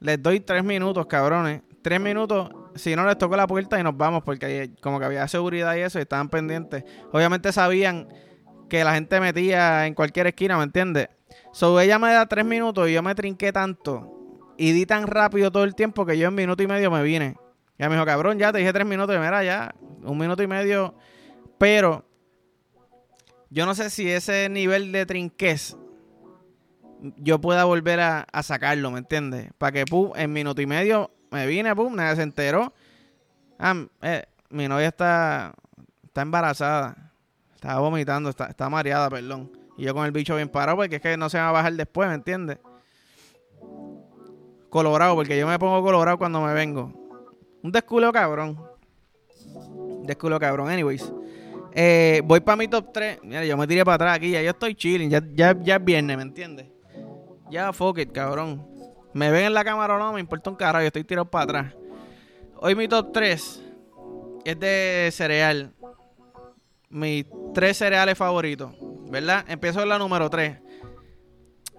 les 0.00 0.20
doy 0.20 0.40
tres 0.40 0.64
minutos, 0.64 1.06
cabrones. 1.06 1.62
Tres 1.82 2.00
minutos 2.00 2.50
si 2.74 2.96
no 2.96 3.06
les 3.06 3.16
tocó 3.16 3.36
la 3.36 3.46
puerta 3.46 3.78
y 3.78 3.84
nos 3.84 3.96
vamos, 3.96 4.24
porque 4.24 4.72
como 4.80 4.98
que 4.98 5.04
había 5.04 5.28
seguridad 5.28 5.76
y 5.76 5.82
eso, 5.82 6.00
y 6.00 6.02
estaban 6.02 6.30
pendientes. 6.30 6.82
Obviamente 7.12 7.52
sabían 7.52 8.08
que 8.68 8.82
la 8.82 8.94
gente 8.94 9.20
metía 9.20 9.86
en 9.86 9.94
cualquier 9.94 10.26
esquina, 10.26 10.58
¿me 10.58 10.64
entiendes? 10.64 11.10
So 11.52 11.78
ella 11.78 12.00
me 12.00 12.12
da 12.12 12.26
tres 12.26 12.44
minutos 12.44 12.88
y 12.88 12.94
yo 12.94 13.04
me 13.04 13.14
trinqué 13.14 13.52
tanto 13.52 14.21
y 14.62 14.70
di 14.70 14.86
tan 14.86 15.08
rápido 15.08 15.50
todo 15.50 15.64
el 15.64 15.74
tiempo 15.74 16.06
que 16.06 16.16
yo 16.16 16.28
en 16.28 16.36
minuto 16.36 16.62
y 16.62 16.68
medio 16.68 16.88
me 16.88 17.02
vine. 17.02 17.34
Ya 17.80 17.88
me 17.88 17.96
dijo, 17.96 18.06
cabrón, 18.06 18.38
ya 18.38 18.52
te 18.52 18.58
dije 18.58 18.72
tres 18.72 18.86
minutos 18.86 19.16
y 19.16 19.18
mira, 19.18 19.42
ya, 19.42 19.74
un 20.04 20.16
minuto 20.16 20.40
y 20.40 20.46
medio. 20.46 20.94
Pero 21.58 22.04
yo 23.50 23.66
no 23.66 23.74
sé 23.74 23.90
si 23.90 24.08
ese 24.08 24.48
nivel 24.48 24.92
de 24.92 25.04
trinquez 25.04 25.76
yo 27.16 27.40
pueda 27.40 27.64
volver 27.64 27.98
a, 27.98 28.42
sacarlo, 28.44 28.92
¿me 28.92 29.00
entiendes? 29.00 29.50
Para 29.58 29.72
que 29.72 29.84
pum, 29.84 30.12
en 30.14 30.32
minuto 30.32 30.62
y 30.62 30.66
medio 30.66 31.10
me 31.32 31.44
vine, 31.48 31.74
pum, 31.74 31.96
nadie 31.96 32.14
se 32.14 32.22
enteró. 32.22 32.72
Ah, 33.58 33.74
eh, 34.02 34.26
mi 34.48 34.68
novia 34.68 34.86
está, 34.86 35.54
está 36.04 36.22
embarazada. 36.22 37.10
Estaba 37.52 37.80
vomitando, 37.80 38.30
está, 38.30 38.46
está 38.46 38.68
mareada, 38.70 39.10
perdón. 39.10 39.50
Y 39.76 39.82
yo 39.82 39.92
con 39.92 40.06
el 40.06 40.12
bicho 40.12 40.36
bien 40.36 40.48
parado 40.48 40.76
porque 40.76 40.96
es 40.96 41.02
que 41.02 41.16
no 41.16 41.28
se 41.28 41.38
va 41.38 41.48
a 41.48 41.52
bajar 41.52 41.72
después, 41.72 42.08
¿me 42.08 42.14
entiendes? 42.14 42.58
Colorado, 44.72 45.14
porque 45.14 45.38
yo 45.38 45.46
me 45.46 45.58
pongo 45.58 45.82
colorado 45.82 46.16
cuando 46.16 46.40
me 46.40 46.54
vengo. 46.54 46.90
Un 47.62 47.70
desculo 47.70 48.10
cabrón. 48.10 48.58
Desculo 50.04 50.40
cabrón. 50.40 50.70
Anyways. 50.70 51.12
Eh, 51.74 52.22
voy 52.24 52.40
para 52.40 52.56
mi 52.56 52.68
top 52.68 52.90
3. 52.90 53.18
Mira, 53.22 53.44
yo 53.44 53.54
me 53.58 53.66
tiré 53.66 53.84
para 53.84 53.96
atrás 53.96 54.16
aquí. 54.16 54.30
Ya 54.30 54.40
yo 54.40 54.48
estoy 54.48 54.74
chilling. 54.74 55.10
Ya, 55.10 55.22
ya, 55.34 55.54
ya 55.60 55.76
es 55.76 55.84
viernes, 55.84 56.16
¿me 56.16 56.22
entiendes? 56.22 56.68
Ya 57.50 57.70
fuck 57.74 57.98
it, 57.98 58.12
cabrón. 58.12 58.66
Me 59.12 59.30
ven 59.30 59.44
en 59.44 59.52
la 59.52 59.62
cámara 59.62 59.96
o 59.96 59.98
no, 59.98 60.14
me 60.14 60.20
importa 60.20 60.48
un 60.48 60.56
carajo, 60.56 60.80
yo 60.80 60.86
estoy 60.86 61.04
tirado 61.04 61.26
para 61.26 61.44
atrás. 61.44 61.74
Hoy 62.56 62.74
mi 62.74 62.88
top 62.88 63.12
3 63.12 63.62
es 64.46 64.58
de 64.58 65.10
cereal. 65.12 65.74
Mis 66.88 67.26
tres 67.52 67.76
cereales 67.76 68.16
favoritos, 68.16 68.72
¿verdad? 69.10 69.44
Empiezo 69.48 69.82
en 69.82 69.90
la 69.90 69.98
número 69.98 70.30
3. 70.30 70.61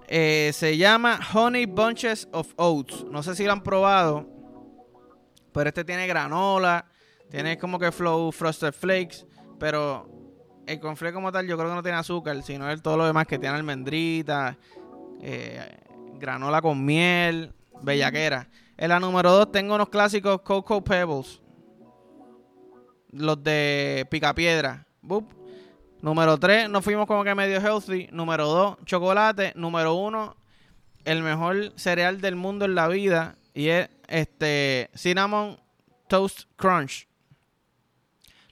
Eh, 0.07 0.51
se 0.53 0.77
llama 0.77 1.19
Honey 1.33 1.65
Bunches 1.65 2.27
of 2.31 2.53
Oats. 2.57 3.05
No 3.05 3.23
sé 3.23 3.35
si 3.35 3.45
lo 3.45 3.53
han 3.53 3.63
probado, 3.63 4.27
pero 5.51 5.69
este 5.69 5.83
tiene 5.83 6.07
granola, 6.07 6.85
tiene 7.29 7.57
como 7.57 7.79
que 7.79 7.91
flow 7.91 8.31
frosted 8.31 8.73
flakes, 8.73 9.25
pero 9.59 10.09
el 10.65 10.79
confle 10.79 11.13
como 11.13 11.31
tal 11.31 11.47
yo 11.47 11.57
creo 11.57 11.69
que 11.69 11.75
no 11.75 11.83
tiene 11.83 11.97
azúcar, 11.97 12.41
sino 12.43 12.69
el 12.69 12.81
todo 12.81 12.97
lo 12.97 13.05
demás 13.05 13.27
que 13.27 13.39
tiene 13.39 13.55
almendrita, 13.55 14.57
eh, 15.21 15.79
granola 16.15 16.61
con 16.61 16.83
miel, 16.83 17.53
bellaquera. 17.81 18.49
En 18.77 18.89
la 18.89 18.99
número 18.99 19.31
2 19.31 19.51
tengo 19.51 19.75
unos 19.75 19.89
clásicos 19.89 20.41
Cocoa 20.41 20.83
Pebbles. 20.83 21.41
Los 23.11 23.43
de 23.43 24.07
Picapiedra. 24.09 24.87
Número 26.03 26.37
3, 26.37 26.69
nos 26.69 26.83
fuimos 26.83 27.07
como 27.07 27.23
que 27.23 27.33
medio 27.33 27.61
healthy. 27.61 28.09
Número 28.11 28.45
2, 28.45 28.79
chocolate. 28.83 29.53
Número 29.55 29.93
1, 29.93 30.35
el 31.05 31.23
mejor 31.23 31.71
cereal 31.77 32.19
del 32.19 32.35
mundo 32.35 32.65
en 32.65 32.75
la 32.75 32.89
vida. 32.89 33.37
Y 33.53 33.69
es 33.69 33.87
este 34.09 34.89
Cinnamon 34.95 35.57
Toast 36.09 36.41
Crunch. 36.57 37.07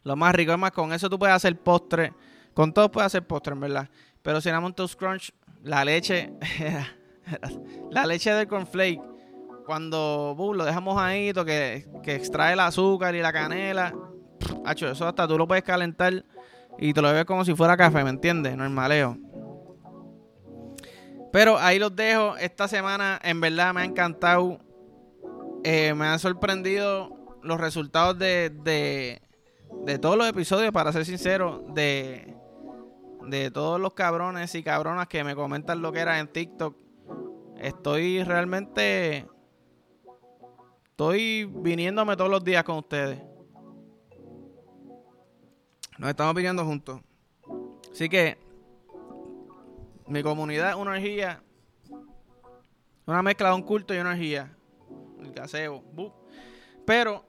Lo 0.03 0.15
más 0.15 0.33
rico. 0.33 0.53
Es 0.53 0.57
más, 0.57 0.71
con 0.71 0.93
eso 0.93 1.09
tú 1.09 1.19
puedes 1.19 1.35
hacer 1.35 1.57
postre. 1.57 2.13
Con 2.53 2.71
todo 2.71 2.89
puedes 2.89 3.07
hacer 3.07 3.27
postre, 3.27 3.51
en 3.51 3.59
verdad. 3.59 3.89
Pero 4.21 4.39
Cinnamon 4.39 4.73
Toast 4.73 4.97
Crunch, 4.97 5.33
la 5.61 5.83
leche. 5.83 6.31
la 7.91 8.05
leche 8.05 8.33
del 8.33 8.47
cornflake, 8.47 9.01
cuando 9.65 10.37
lo 10.37 10.63
dejamos 10.63 10.97
ahí, 11.01 11.33
que, 11.33 11.85
que 12.01 12.15
extrae 12.15 12.53
el 12.53 12.61
azúcar 12.61 13.13
y 13.13 13.21
la 13.21 13.33
canela, 13.33 13.93
hacho, 14.63 14.89
eso 14.89 15.05
hasta 15.05 15.27
tú 15.27 15.37
lo 15.37 15.45
puedes 15.45 15.65
calentar 15.65 16.23
y 16.77 16.93
te 16.93 17.01
lo 17.01 17.09
bebes 17.09 17.25
como 17.25 17.45
si 17.45 17.53
fuera 17.55 17.77
café, 17.77 18.03
¿me 18.03 18.09
entiendes? 18.09 18.57
Normaleo. 18.57 19.17
Pero 21.31 21.57
ahí 21.57 21.79
los 21.79 21.95
dejo. 21.95 22.35
Esta 22.37 22.67
semana 22.67 23.19
en 23.23 23.39
verdad 23.39 23.73
me 23.73 23.81
ha 23.81 23.85
encantado. 23.85 24.59
Eh, 25.63 25.93
me 25.93 26.05
han 26.05 26.19
sorprendido 26.19 27.39
los 27.43 27.59
resultados 27.59 28.17
de, 28.17 28.51
de, 28.63 29.21
de, 29.85 29.99
todos 29.99 30.17
los 30.17 30.27
episodios, 30.27 30.71
para 30.71 30.91
ser 30.91 31.05
sincero, 31.05 31.63
de, 31.69 32.35
de 33.27 33.51
todos 33.51 33.79
los 33.79 33.93
cabrones 33.93 34.53
y 34.55 34.63
cabronas 34.63 35.07
que 35.07 35.23
me 35.23 35.35
comentan 35.35 35.81
lo 35.81 35.91
que 35.91 35.99
era 35.99 36.19
en 36.19 36.27
TikTok. 36.27 36.75
Estoy 37.57 38.23
realmente. 38.23 39.27
Estoy 40.89 41.45
viniéndome 41.45 42.17
todos 42.17 42.29
los 42.29 42.43
días 42.43 42.63
con 42.63 42.77
ustedes. 42.77 43.30
Nos 46.01 46.09
estamos 46.09 46.33
viniendo 46.33 46.65
juntos. 46.65 46.99
Así 47.91 48.09
que. 48.09 48.35
Mi 50.07 50.23
comunidad 50.23 50.71
es 50.71 50.75
una 50.75 50.97
energía. 50.97 51.43
Una 53.05 53.21
mezcla 53.21 53.49
de 53.49 53.55
un 53.55 53.61
culto 53.61 53.93
y 53.93 53.99
una 53.99 54.13
energía. 54.13 54.51
El 55.21 55.31
caseo. 55.31 55.83
Pero. 56.87 57.23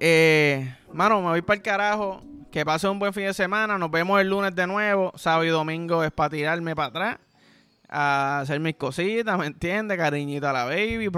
Eh, 0.00 0.76
mano, 0.92 1.20
me 1.22 1.28
voy 1.28 1.42
para 1.42 1.58
el 1.58 1.62
carajo. 1.62 2.20
Que 2.50 2.64
pase 2.64 2.88
un 2.88 2.98
buen 2.98 3.14
fin 3.14 3.26
de 3.26 3.32
semana. 3.32 3.78
Nos 3.78 3.92
vemos 3.92 4.20
el 4.20 4.28
lunes 4.28 4.52
de 4.56 4.66
nuevo. 4.66 5.12
Sábado 5.14 5.44
y 5.44 5.50
domingo 5.50 6.02
es 6.02 6.10
para 6.10 6.30
tirarme 6.30 6.74
para 6.74 6.88
atrás. 6.88 7.18
A 7.88 8.40
hacer 8.40 8.58
mis 8.58 8.74
cositas, 8.74 9.38
¿me 9.38 9.46
entiendes? 9.46 9.96
Cariñito 9.96 10.48
a 10.48 10.52
la 10.52 10.64
baby. 10.64 11.08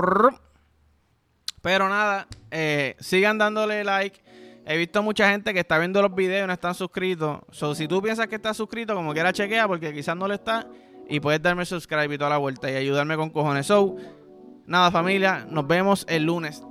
Pero 1.63 1.89
nada, 1.89 2.27
eh, 2.51 2.95
sigan 3.01 3.39
dándole 3.39 3.85
like. 3.85 4.32
He 4.65 4.77
visto 4.77 5.03
mucha 5.03 5.31
gente 5.31 5.53
que 5.53 5.61
está 5.61 5.79
viendo 5.79 6.01
los 6.01 6.15
videos 6.15 6.45
y 6.45 6.47
no 6.47 6.53
están 6.53 6.75
suscritos. 6.75 7.41
So, 7.51 7.75
si 7.75 7.89
tú 7.89 8.01
piensas 8.01 8.29
que 8.29 8.37
estás 8.37 8.57
suscrito, 8.57 8.95
como 8.95 9.13
quiera 9.13 9.33
chequea, 9.33 9.67
porque 9.67 9.93
quizás 9.93 10.17
no 10.17 10.29
lo 10.29 10.35
está. 10.35 10.69
Y 11.09 11.21
puedes 11.21 11.43
darme 11.43 11.65
subscribe 11.65 12.15
y 12.15 12.19
toda 12.19 12.31
la 12.31 12.39
vuelta 12.39 12.71
y 12.71 12.77
ayudarme 12.77 13.17
con 13.17 13.31
cojones. 13.31 13.67
So, 13.67 13.97
nada, 14.67 14.91
familia, 14.91 15.47
nos 15.51 15.67
vemos 15.67 16.07
el 16.09 16.25
lunes. 16.25 16.63